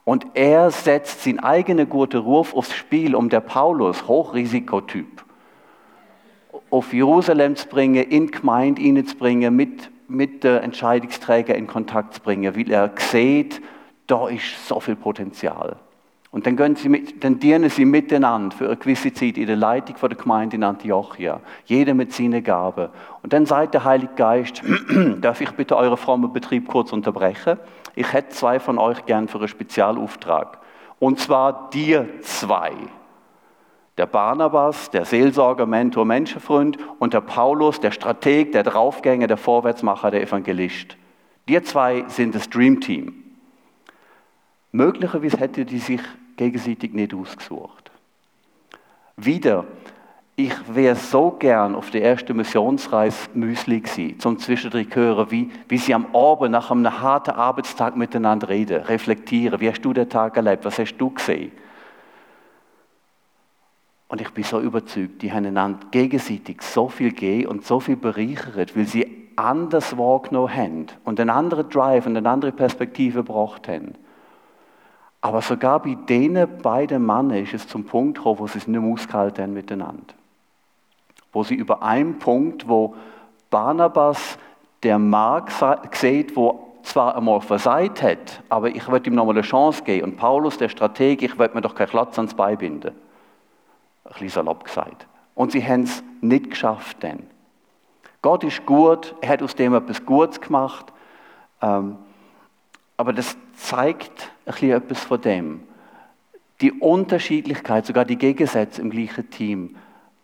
Und 0.02 0.26
er 0.34 0.72
setzt 0.72 1.22
seinen 1.22 1.38
eigenen 1.38 1.88
guten 1.88 2.16
Ruf 2.16 2.56
aufs 2.56 2.74
Spiel, 2.74 3.14
um 3.14 3.28
der 3.28 3.38
Paulus, 3.38 4.08
Hochrisikotyp, 4.08 5.24
auf 6.70 6.92
Jerusalem 6.92 7.54
zu 7.54 7.68
bringen, 7.68 8.02
in 8.02 8.32
Gemeinde 8.32 8.82
hineinzubringen, 8.82 9.54
mit 9.54 9.92
mit 10.08 10.42
den 10.42 10.56
Entscheidungsträgern 10.56 11.56
in 11.56 11.68
Kontakt 11.68 12.14
zu 12.14 12.20
bringen, 12.20 12.56
weil 12.56 12.68
er 12.68 12.90
sieht, 12.96 13.62
da 14.08 14.26
ist 14.26 14.66
so 14.66 14.80
viel 14.80 14.96
Potenzial. 14.96 15.76
Und 16.32 16.46
dann, 16.46 16.56
gehen 16.56 16.76
sie 16.76 16.88
mit, 16.88 17.24
dann 17.24 17.40
dienen 17.40 17.68
sie 17.70 17.84
miteinander 17.84 18.56
für 18.56 18.66
eine 18.66 18.76
gewisse 18.76 19.12
Zeit 19.12 19.36
in 19.36 19.46
der 19.46 19.56
Leitung 19.56 19.96
der 20.00 20.16
Gemeinde 20.16 20.56
in 20.56 20.62
Antiochia. 20.62 21.40
Jeder 21.64 21.94
mit 21.94 22.12
seinen 22.12 22.44
Gaben. 22.44 22.88
Und 23.22 23.32
dann 23.32 23.46
sagt 23.46 23.74
der 23.74 23.84
Heilige 23.84 24.14
Geist, 24.14 24.62
darf 25.20 25.40
ich 25.40 25.50
bitte 25.52 25.76
euren 25.76 25.96
frommen 25.96 26.32
Betrieb 26.32 26.68
kurz 26.68 26.92
unterbrechen? 26.92 27.58
Ich 27.96 28.12
hätte 28.12 28.28
zwei 28.28 28.60
von 28.60 28.78
euch 28.78 29.04
gern 29.06 29.26
für 29.26 29.38
einen 29.38 29.48
Spezialauftrag. 29.48 30.58
Und 31.00 31.18
zwar 31.18 31.68
dir 31.70 32.08
zwei. 32.20 32.72
Der 33.98 34.06
Barnabas, 34.06 34.88
der 34.90 35.04
Seelsorger, 35.04 35.66
Mentor, 35.66 36.04
Menschenfreund 36.04 36.78
und 37.00 37.12
der 37.12 37.22
Paulus, 37.22 37.80
der 37.80 37.90
Strateg, 37.90 38.52
der 38.52 38.62
Draufgänger, 38.62 39.26
der 39.26 39.36
Vorwärtsmacher, 39.36 40.12
der 40.12 40.22
Evangelist. 40.22 40.96
Die 41.48 41.60
zwei 41.62 42.04
sind 42.06 42.36
das 42.36 42.48
Dream 42.48 42.80
Team. 42.80 43.19
Möglicherweise 44.72 45.38
hätte 45.38 45.64
die 45.64 45.78
sich 45.78 46.00
gegenseitig 46.36 46.92
nicht 46.92 47.12
ausgesucht. 47.14 47.90
Wieder, 49.16 49.64
ich 50.36 50.54
wäre 50.74 50.96
so 50.96 51.32
gern 51.32 51.74
auf 51.74 51.90
der 51.90 52.02
ersten 52.02 52.36
Missionsreise 52.36 53.28
Müsli 53.34 53.80
gewesen, 53.80 54.18
zum 54.18 54.38
Zwischendurch 54.38 54.94
hören, 54.94 55.30
wie, 55.30 55.50
wie 55.68 55.76
sie 55.76 55.92
am 55.92 56.14
Abend 56.14 56.52
nach 56.52 56.70
einem 56.70 57.00
harten 57.00 57.32
Arbeitstag 57.32 57.96
miteinander 57.96 58.48
reden, 58.48 58.82
reflektieren. 58.82 59.60
Wie 59.60 59.68
hast 59.68 59.82
du 59.82 59.92
den 59.92 60.08
Tag 60.08 60.36
erlebt? 60.36 60.64
Was 60.64 60.78
hast 60.78 60.96
du 60.96 61.10
gesehen? 61.10 61.52
Und 64.08 64.20
ich 64.20 64.30
bin 64.30 64.42
so 64.42 64.60
überzeugt, 64.60 65.22
die 65.22 65.32
haben 65.32 65.46
einander 65.46 65.86
gegenseitig 65.90 66.62
so 66.62 66.88
viel 66.88 67.10
gegeben 67.10 67.48
und 67.48 67.66
so 67.66 67.78
viel 67.78 67.96
bereichert, 67.96 68.76
weil 68.76 68.86
sie 68.86 69.28
anders 69.36 69.96
wahrgenommen 69.98 70.54
haben 70.54 70.86
und 71.04 71.20
einen 71.20 71.30
anderen 71.30 71.68
Drive 71.68 72.06
und 72.06 72.16
eine 72.16 72.28
andere 72.28 72.52
Perspektive 72.52 73.22
gebracht 73.22 73.68
haben. 73.68 73.94
Aber 75.20 75.42
sogar 75.42 75.80
bei 75.80 75.94
denen 75.94 76.58
beiden 76.58 77.04
Männern 77.04 77.42
ist 77.42 77.54
es 77.54 77.68
zum 77.68 77.84
Punkt 77.84 78.18
gekommen, 78.18 78.38
wo 78.38 78.46
sie 78.46 78.58
es 78.58 78.66
nicht 78.66 78.80
mehr 78.80 78.92
ausgehalten 78.92 79.44
haben 79.44 79.52
miteinander. 79.52 80.14
Wo 81.32 81.42
sie 81.42 81.54
über 81.54 81.82
einen 81.82 82.18
Punkt, 82.18 82.68
wo 82.68 82.94
Barnabas 83.50 84.38
der 84.82 84.98
Mark 84.98 85.52
sieht, 85.92 86.34
wo 86.36 86.78
zwar 86.82 87.16
einmal 87.16 87.42
versagt 87.42 88.02
hat, 88.02 88.42
aber 88.48 88.68
ich 88.74 88.88
würde 88.88 89.10
ihm 89.10 89.14
nochmal 89.14 89.34
eine 89.34 89.42
Chance 89.42 89.84
geben. 89.84 90.04
Und 90.04 90.16
Paulus, 90.16 90.56
der 90.56 90.70
Strateg, 90.70 91.22
ich 91.22 91.38
würde 91.38 91.54
mir 91.54 91.60
doch 91.60 91.74
kein 91.74 91.88
Klatz 91.88 92.18
ans 92.18 92.34
Bein 92.34 92.56
binden 92.56 92.94
ein 94.10 94.12
bisschen 94.12 94.28
salopp 94.28 94.64
gesagt. 94.64 95.06
Und 95.34 95.52
sie 95.52 95.64
haben 95.64 95.82
es 95.82 96.02
nicht 96.20 96.50
geschafft 96.50 96.98
dann. 97.00 97.26
Gott 98.22 98.44
ist 98.44 98.66
gut, 98.66 99.14
er 99.20 99.30
hat 99.30 99.42
aus 99.42 99.54
dem 99.54 99.74
etwas 99.74 100.04
Gutes 100.04 100.40
gemacht. 100.40 100.92
Ähm, 101.62 101.96
aber 103.00 103.14
das 103.14 103.34
zeigt 103.54 104.30
ein 104.44 104.70
etwas 104.72 105.00
von 105.00 105.18
dem. 105.18 105.62
Die 106.60 106.70
Unterschiedlichkeit, 106.70 107.86
sogar 107.86 108.04
die 108.04 108.18
Gegensätze 108.18 108.82
im 108.82 108.90
gleichen 108.90 109.30
Team, 109.30 109.76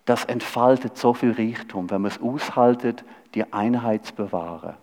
das 0.05 0.27
entfaltet 0.27 0.99
so 0.99 1.15
viel 1.15 1.33
Reichtum, 1.33 1.89
wenn 1.89 2.03
man 2.03 2.11
es 2.11 2.21
aushaltet, 2.21 3.03
die 3.35 3.51
Einheit 3.51 4.05
zu 4.05 4.15
bewahren. 4.15 4.75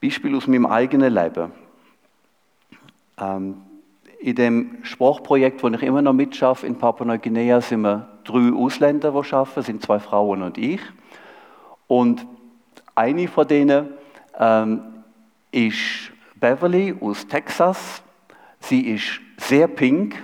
Beispiel 0.00 0.36
aus 0.36 0.46
meinem 0.46 0.66
eigenen 0.66 1.12
Leben. 1.12 1.50
Ähm, 3.18 3.56
in 4.20 4.36
dem 4.36 4.84
Sprachprojekt, 4.84 5.64
wo 5.64 5.68
ich 5.68 5.82
immer 5.82 6.00
noch 6.00 6.12
mitschaffe, 6.12 6.64
in 6.64 6.78
Papua-Neuguinea, 6.78 7.60
sind 7.60 7.80
wir 7.80 8.06
drei 8.22 8.52
Ausländer, 8.52 9.10
die 9.10 9.34
arbeiten, 9.34 9.62
sind 9.62 9.82
zwei 9.82 9.98
Frauen 9.98 10.42
und 10.42 10.58
ich. 10.58 10.80
Und 11.86 12.26
eine 12.94 13.28
von 13.28 13.46
denen 13.46 13.90
ähm, 14.38 14.82
ist 15.52 16.12
Beverly 16.34 16.94
aus 17.00 17.26
Texas. 17.26 18.02
Sie 18.60 18.88
ist 18.88 19.20
sehr 19.38 19.68
pink. 19.68 20.14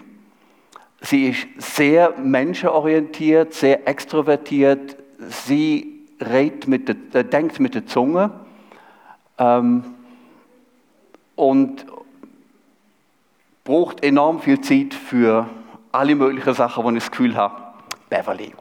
Sie 1.00 1.28
ist 1.28 1.46
sehr 1.58 2.16
menschenorientiert, 2.18 3.54
sehr 3.54 3.86
extrovertiert. 3.88 4.96
Sie 5.28 6.06
redet 6.20 6.68
mit 6.68 6.88
der, 6.88 6.96
äh, 7.20 7.24
denkt 7.24 7.60
mit 7.60 7.74
der 7.74 7.86
Zunge. 7.86 8.30
Ähm, 9.38 9.84
und, 11.34 11.86
braucht 13.64 14.02
enorm 14.02 14.40
viel 14.40 14.60
Zeit 14.60 14.94
für 14.94 15.48
alle 15.92 16.14
möglichen 16.14 16.54
Sachen, 16.54 16.84
wo 16.84 16.90
ich 16.90 16.98
das 16.98 17.10
Gefühl 17.10 17.36
habe, 17.36 17.62
Beverly. 18.08 18.52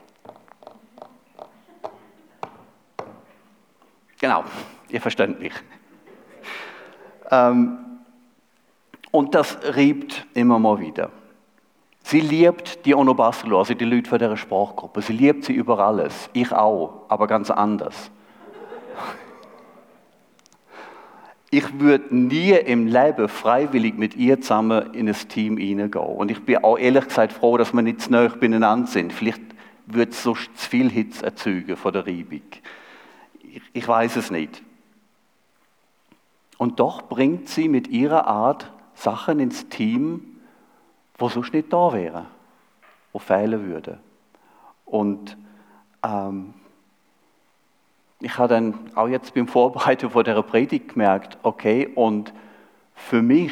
Genau, 4.22 4.44
ihr 4.90 5.02
versteht 5.02 5.40
mich. 5.40 5.54
Ähm, 7.32 7.80
und 9.10 9.34
das 9.34 9.58
riebt 9.76 10.28
immer 10.36 10.60
mal 10.60 10.80
wieder. 10.80 11.10
Sie 12.04 12.20
liebt 12.20 12.86
die 12.86 12.94
Onobaslo, 12.94 13.58
also 13.58 13.74
die 13.74 13.86
Leute 13.86 14.10
von 14.10 14.20
dieser 14.20 14.38
Sprachgruppe. 14.38 15.02
Sie 15.02 15.14
liebt 15.14 15.46
sie 15.46 15.54
über 15.54 15.80
alles. 15.80 16.30
Ich 16.34 16.52
auch, 16.52 17.06
aber 17.10 17.26
ganz 17.26 17.50
anders. 17.50 18.12
Ich 21.50 21.80
würde 21.80 22.16
nie 22.16 22.52
im 22.52 22.88
Leben 22.88 23.28
freiwillig 23.28 23.96
mit 23.96 24.16
ihr 24.16 24.40
zusammen 24.40 24.94
in 24.94 25.10
ein 25.10 25.16
Team 25.30 25.58
hineingehen. 25.58 26.06
Und 26.06 26.32
ich 26.32 26.46
bin 26.46 26.64
auch 26.64 26.78
ehrlich 26.78 27.08
gesagt 27.08 27.34
froh, 27.34 27.58
dass 27.58 27.74
wir 27.74 27.82
nicht 27.82 28.02
zu 28.02 28.12
nahe 28.12 28.30
beieinander 28.30 28.88
sind. 28.88 29.12
Vielleicht 29.12 29.42
würde 29.88 30.12
es 30.12 30.24
sonst 30.24 30.56
zu 30.58 30.70
viel 30.70 30.90
Hitze 30.90 31.26
erzeugen 31.26 31.76
von 31.76 31.92
der 31.92 32.06
Reibung. 32.06 32.42
Ich, 33.74 33.88
weiß 33.88 34.16
es 34.16 34.32
nicht. 34.32 34.62
Und 36.58 36.80
doch 36.80 37.04
bringt 37.04 37.50
sie 37.50 37.68
mit 37.68 37.88
ihrer 37.88 38.28
Art 38.28 38.72
Sachen 38.94 39.40
ins 39.40 39.68
Team, 39.70 40.40
wo 41.18 41.28
sonst 41.30 41.54
nicht 41.54 41.72
da 41.74 41.92
wären, 41.94 42.28
wo 43.12 43.20
fehlen 43.20 43.68
würden. 43.68 43.98
Und 44.86 45.38
ähm, 46.04 46.54
ich 48.20 48.38
habe 48.38 48.50
dann 48.50 48.76
auch 48.96 49.08
jetzt 49.08 49.34
beim 49.34 49.48
Vorbereiten 49.48 50.10
von 50.10 50.24
der 50.24 50.42
Predigt 50.44 50.90
gemerkt, 50.90 51.38
okay, 51.44 51.88
und 51.96 52.34
für 52.94 53.22
mich 53.22 53.52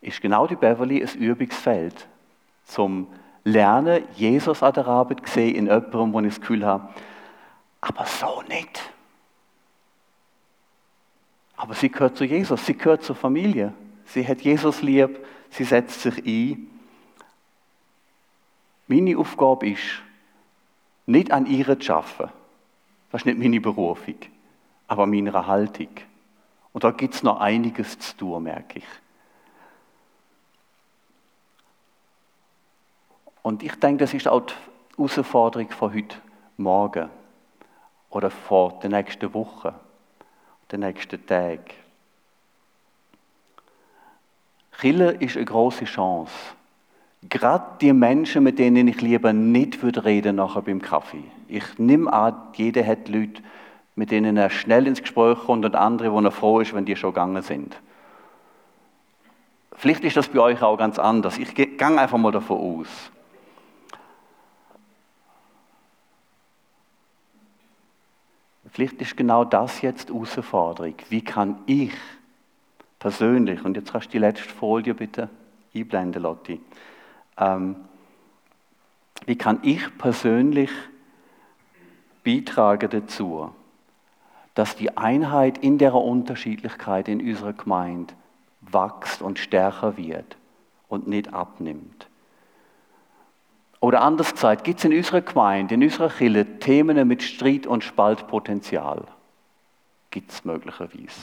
ist 0.00 0.20
genau 0.20 0.46
die 0.46 0.56
Beverly 0.56 1.02
ein 1.02 1.18
Übungsfeld 1.18 2.08
zum 2.64 3.06
Lernen, 3.44 4.04
Jesus 4.16 4.62
an 4.62 4.72
der 4.72 4.86
Arbeit 4.86 5.22
gesehen 5.22 5.54
in 5.54 5.66
jemandem, 5.66 6.12
wo 6.12 6.20
ich 6.20 6.28
das 6.28 6.40
Gefühl 6.40 6.66
habe, 6.66 6.88
aber 7.84 8.06
so 8.06 8.42
nicht. 8.48 8.80
Aber 11.56 11.74
sie 11.74 11.90
gehört 11.90 12.16
zu 12.16 12.24
Jesus, 12.24 12.64
sie 12.64 12.76
gehört 12.76 13.02
zur 13.02 13.14
Familie. 13.14 13.74
Sie 14.06 14.26
hat 14.26 14.40
Jesus 14.40 14.80
lieb, 14.82 15.24
sie 15.50 15.64
setzt 15.64 16.00
sich 16.00 16.24
ein. 16.26 16.70
Meine 18.86 19.16
Aufgabe 19.18 19.68
ist, 19.68 20.02
nicht 21.06 21.30
an 21.30 21.46
ihr 21.46 21.78
zu 21.78 21.94
arbeiten. 21.94 22.32
Das 23.12 23.20
ist 23.20 23.26
nicht 23.26 23.38
meine 23.38 23.60
Berufung, 23.60 24.16
aber 24.88 25.06
meine 25.06 25.46
Haltung. 25.46 25.88
Und 26.72 26.84
da 26.84 26.90
gibt 26.90 27.14
es 27.14 27.22
noch 27.22 27.38
einiges 27.38 27.98
zu 27.98 28.16
tun, 28.16 28.42
merke 28.44 28.78
ich. 28.78 28.84
Und 33.42 33.62
ich 33.62 33.74
denke, 33.74 34.04
das 34.04 34.14
ist 34.14 34.26
auch 34.26 34.40
die 34.40 34.54
Herausforderung 34.96 35.70
von 35.70 35.92
heute 35.92 36.16
Morgen 36.56 37.10
oder 38.14 38.30
von 38.30 38.72
der 38.80 38.90
nächsten 38.90 39.34
Woche, 39.34 39.74
den 40.70 40.80
nächsten 40.80 41.26
Tag. 41.26 41.58
Chille 44.80 45.12
ist 45.12 45.36
eine 45.36 45.44
große 45.44 45.84
Chance. 45.84 46.32
Gerade 47.28 47.64
die 47.80 47.92
Menschen, 47.92 48.44
mit 48.44 48.58
denen 48.58 48.86
ich 48.86 49.00
lieber 49.00 49.32
nicht 49.32 49.82
würde 49.82 50.04
reden 50.04 50.36
nachher 50.36 50.62
beim 50.62 50.80
Kaffee. 50.80 51.24
Ich 51.48 51.78
nehme 51.78 52.12
an, 52.12 52.34
jeder 52.54 52.86
hat 52.86 53.08
Leute, 53.08 53.42
mit 53.96 54.10
denen 54.10 54.36
er 54.36 54.50
schnell 54.50 54.86
ins 54.86 55.00
Gespräch 55.00 55.38
kommt 55.38 55.64
und 55.64 55.74
andere, 55.74 56.12
wo 56.12 56.20
er 56.20 56.30
froh 56.30 56.60
ist, 56.60 56.74
wenn 56.74 56.84
die 56.84 56.96
schon 56.96 57.10
gegangen 57.10 57.42
sind. 57.42 57.76
Vielleicht 59.76 60.04
ist 60.04 60.16
das 60.16 60.28
bei 60.28 60.38
euch 60.38 60.62
auch 60.62 60.76
ganz 60.76 60.98
anders. 60.98 61.38
Ich 61.38 61.54
gehe 61.54 61.68
einfach 61.80 62.18
mal 62.18 62.30
davon 62.30 62.80
aus. 62.80 63.10
Vielleicht 68.74 69.00
ist 69.00 69.16
genau 69.16 69.44
das 69.44 69.82
jetzt 69.82 70.08
die 70.08 70.12
Herausforderung. 70.12 70.96
Wie 71.08 71.22
kann 71.22 71.58
ich 71.66 71.92
persönlich, 72.98 73.64
und 73.64 73.76
jetzt 73.76 73.92
kannst 73.92 74.08
du 74.08 74.12
die 74.12 74.18
letzte 74.18 74.48
Folie 74.48 74.94
bitte 74.94 75.30
einblenden, 75.72 76.20
Lotti. 76.20 76.60
Ähm, 77.38 77.76
wie 79.26 79.38
kann 79.38 79.60
ich 79.62 79.96
persönlich 79.96 80.70
beitragen 82.24 82.90
dazu, 82.90 83.52
dass 84.54 84.74
die 84.74 84.96
Einheit 84.96 85.58
in 85.58 85.78
der 85.78 85.94
Unterschiedlichkeit 85.94 87.06
in 87.06 87.20
unserer 87.20 87.52
Gemeinde 87.52 88.12
wächst 88.60 89.22
und 89.22 89.38
stärker 89.38 89.96
wird 89.96 90.36
und 90.88 91.06
nicht 91.06 91.32
abnimmt? 91.32 92.08
Oder 93.84 94.00
anders 94.00 94.32
gesagt, 94.32 94.64
gibt 94.64 94.78
es 94.78 94.86
in 94.86 94.96
unserer 94.96 95.20
Gemeinde, 95.20 95.74
in 95.74 95.82
unserer 95.82 96.08
Kirche 96.08 96.58
Themen 96.58 97.06
mit 97.06 97.22
Streit 97.22 97.66
und 97.66 97.84
Spaltpotenzial? 97.84 99.02
Gibt 100.10 100.30
es 100.30 100.42
möglicherweise. 100.46 101.20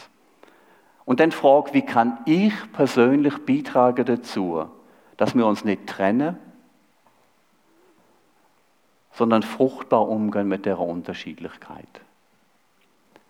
Und 1.03 1.19
dann 1.19 1.31
frag, 1.31 1.73
wie 1.73 1.81
kann 1.81 2.19
ich 2.27 2.53
persönlich 2.71 3.35
beitragen 3.47 4.05
dazu, 4.05 4.65
dass 5.17 5.33
wir 5.33 5.47
uns 5.47 5.65
nicht 5.65 5.87
trennen, 5.87 6.37
sondern 9.13 9.41
fruchtbar 9.41 10.07
umgehen 10.07 10.47
mit 10.47 10.67
der 10.67 10.77
Unterschiedlichkeit. 10.77 12.01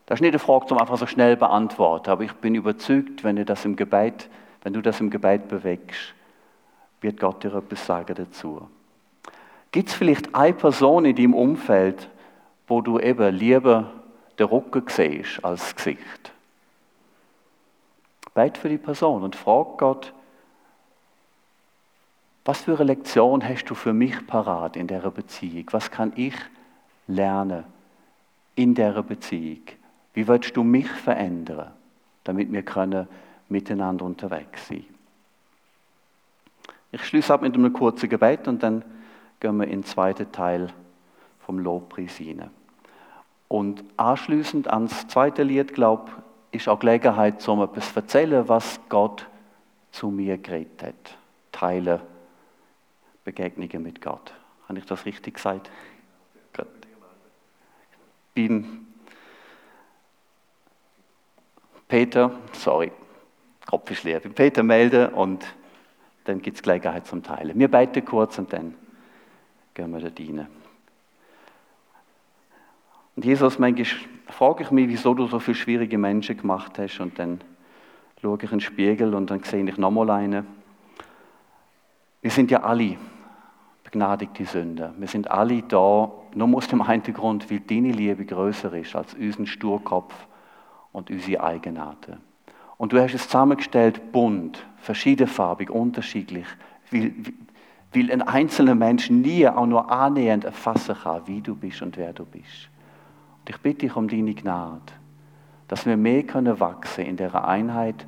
Das 0.08 0.18
ist 0.18 0.22
nicht 0.24 0.32
eine 0.32 0.40
Frage, 0.40 0.66
die 0.66 0.74
einfach 0.74 0.98
so 0.98 1.08
schnell 1.08 1.38
beantworten, 1.38 2.10
aber 2.10 2.26
ich 2.26 2.34
bin 2.34 2.54
überzeugt, 2.54 3.24
wenn 3.24 3.38
du 3.38 3.46
das 3.46 3.64
im 3.64 3.78
Gebet, 3.78 4.30
wenn 4.64 4.74
du 4.74 4.82
das 4.82 5.00
im 5.00 5.10
Gebet 5.10 5.48
bewegst, 5.48 6.16
wird 7.00 7.18
Gott 7.18 7.46
dir 7.46 7.56
etwas 7.56 7.86
sagen 7.86 8.14
dazu. 8.14 8.68
Gibt 9.72 9.90
es 9.90 9.96
vielleicht 9.96 10.36
eine 10.36 10.54
Person 10.54 11.06
in 11.06 11.16
deinem 11.16 11.34
Umfeld, 11.34 12.10
wo 12.68 12.82
du 12.82 13.00
eben 13.00 13.34
lieber 13.34 13.92
den 14.38 14.48
Rücken 14.48 14.84
siehst 14.88 15.44
als 15.44 15.62
das 15.62 15.76
Gesicht? 15.76 16.32
Beit 18.34 18.58
für 18.58 18.70
die 18.70 18.78
Person 18.78 19.24
und 19.24 19.36
frag 19.36 19.78
Gott, 19.78 20.14
was 22.44 22.62
für 22.62 22.76
eine 22.76 22.86
Lektion 22.86 23.48
hast 23.48 23.66
du 23.66 23.76
für 23.76 23.94
mich 23.94 24.26
parat 24.26 24.76
in 24.76 24.88
der 24.88 25.02
Beziehung? 25.12 25.66
Was 25.72 25.92
kann 25.92 26.12
ich 26.16 26.34
lernen 27.08 27.64
in 28.56 28.74
der 28.74 29.04
Beziehung? 29.04 29.62
Wie 30.14 30.28
willst 30.28 30.58
du 30.58 30.64
mich 30.64 30.90
verändern, 30.90 31.72
damit 32.24 32.52
wir 32.52 32.64
können 32.64 33.08
miteinander 33.48 34.06
unterwegs 34.06 34.68
sein? 34.68 34.86
Ich 36.92 37.06
schließe 37.06 37.34
ab 37.34 37.42
mit 37.42 37.54
einem 37.54 37.72
kurzen 37.72 38.10
Gebet 38.10 38.48
und 38.48 38.64
dann 38.64 38.84
gehen 39.42 39.58
wir 39.58 39.66
in 39.66 39.82
den 39.82 39.84
zweiten 39.84 40.32
Teil 40.32 40.72
vom 41.40 41.60
Lobpreis 41.60 42.16
hinein. 42.16 42.52
Und 43.50 43.84
anschließend 43.98 44.70
ans 44.70 45.08
zweite 45.08 45.44
Lied, 45.44 45.74
glaube 45.74 46.10
ich, 46.52 46.62
ist 46.62 46.70
auch 46.70 46.80
Gelegenheit, 46.80 47.46
um 47.50 47.62
etwas 47.62 47.92
zu 47.92 48.00
erzählen, 48.00 48.48
was 48.48 48.80
Gott 48.88 49.28
zu 49.92 50.10
mir 50.10 50.38
geredet 50.38 50.84
hat. 50.84 51.18
Teile 51.52 52.02
Begegnungen 53.26 53.84
mit 53.84 54.02
Gott. 54.02 54.34
Habe 54.70 54.80
ich 54.80 54.86
das 54.86 55.06
richtig 55.06 55.36
gesagt? 55.36 55.70
Gut. 56.56 56.68
Bin 58.34 58.88
Peter, 61.88 62.32
sorry, 62.54 62.92
Kopf 63.66 63.92
ist 63.92 64.04
leer. 64.04 64.22
Bin 64.22 64.34
Peter 64.34 64.64
melden 64.64 65.14
und 65.14 65.46
dann 66.24 66.42
gibt 66.42 66.58
es 66.58 66.64
Gelegenheit 66.64 67.06
zum 67.08 67.24
Teilen. 67.24 67.58
Wir 67.60 67.70
beten 67.70 68.06
kurz 68.06 68.38
und 68.38 68.54
dann 68.54 68.76
gehen 69.74 69.92
wir 69.92 70.00
da 70.00 70.10
rein. 70.18 70.48
Und 73.16 73.26
Jesus, 73.26 73.60
manchmal 73.60 73.86
frage 74.28 74.64
ich 74.64 74.72
mich, 74.72 74.88
wieso 74.88 75.14
du 75.14 75.28
so 75.28 75.40
viele 75.40 75.56
schwierige 75.56 75.98
Menschen 75.98 76.38
gemacht 76.38 76.80
hast. 76.80 77.00
Und 77.00 77.20
dann 77.20 77.42
schaue 78.22 78.38
ich 78.38 78.44
in 78.44 78.50
den 78.50 78.62
Spiegel 78.62 79.14
und 79.14 79.30
dann 79.30 79.44
sehe 79.44 79.64
ich 79.64 79.78
nochmal 79.78 80.10
einen. 80.10 80.46
Wir 82.22 82.32
sind 82.32 82.52
ja 82.52 82.62
alle 82.62 82.98
begnadigte 83.84 84.46
Sünder. 84.46 84.94
Wir 84.98 85.08
sind 85.08 85.30
alle 85.30 85.64
da, 85.64 86.12
nur 86.34 86.56
aus 86.58 86.68
dem 86.68 86.82
einen 86.82 87.04
Grund, 87.14 87.52
weil 87.52 87.60
deine 87.60 87.92
Liebe 87.92 88.26
größer 88.26 88.74
ist 88.74 88.96
als 88.96 89.14
unseren 89.16 89.48
Sturkopf 89.48 90.14
und 90.94 91.10
unsere 91.10 91.44
Eigenarten. 91.44 92.18
Und 92.78 92.94
du 92.94 93.02
hast 93.02 93.14
es 93.14 93.26
zusammengestellt, 93.26 94.12
bunt, 94.12 94.66
verschiedenfarbig, 94.78 95.70
unterschiedlich, 95.70 96.46
weil, 96.90 97.14
weil 97.94 98.12
ein 98.12 98.22
einzelner 98.22 98.76
Mensch 98.76 99.10
nie 99.10 99.48
auch 99.48 99.66
nur 99.66 99.92
annähernd 99.92 100.46
erfassen 100.46 100.96
kann, 100.96 101.22
wie 101.26 101.42
du 101.42 101.56
bist 101.56 101.82
und 101.82 101.98
wer 101.98 102.14
du 102.14 102.26
bist. 102.26 102.70
Und 103.40 103.50
ich 103.50 103.58
bitte 103.58 103.88
dich 103.88 103.96
um 103.96 104.08
deine 104.08 104.34
Gnade, 104.34 104.82
dass 105.68 105.86
wir 105.86 105.98
mehr 105.98 106.24
können 106.24 106.60
wachsen 106.60 107.06
in 107.06 107.18
der 107.18 107.48
Einheit 107.48 108.06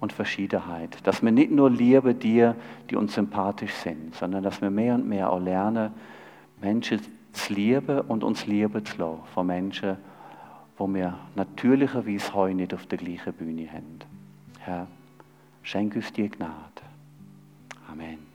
und 0.00 0.12
Verschiedenheit. 0.12 0.98
Dass 1.04 1.22
wir 1.22 1.32
nicht 1.32 1.50
nur 1.50 1.70
lieben 1.70 2.18
dir, 2.18 2.54
die 2.90 2.96
uns 2.96 3.14
sympathisch 3.14 3.74
sind, 3.74 4.14
sondern 4.14 4.42
dass 4.42 4.60
wir 4.60 4.70
mehr 4.70 4.94
und 4.94 5.08
mehr 5.08 5.32
auch 5.32 5.40
lernen, 5.40 5.92
Menschen 6.60 7.00
zu 7.32 7.52
lieben 7.52 8.00
und 8.02 8.24
uns 8.24 8.46
lieben 8.46 8.84
zu 8.84 8.98
lassen 8.98 9.20
von 9.34 9.46
Menschen, 9.46 9.96
wo 10.78 10.92
wir 10.92 11.18
natürlicherweise 11.34 12.34
heute 12.34 12.54
nicht 12.54 12.74
auf 12.74 12.86
der 12.86 12.98
gleichen 12.98 13.32
Bühne 13.32 13.68
haben. 13.70 13.98
Herr, 14.60 14.86
schenk 15.62 15.96
uns 15.96 16.12
die 16.12 16.28
Gnade. 16.28 16.52
Amen. 17.90 18.25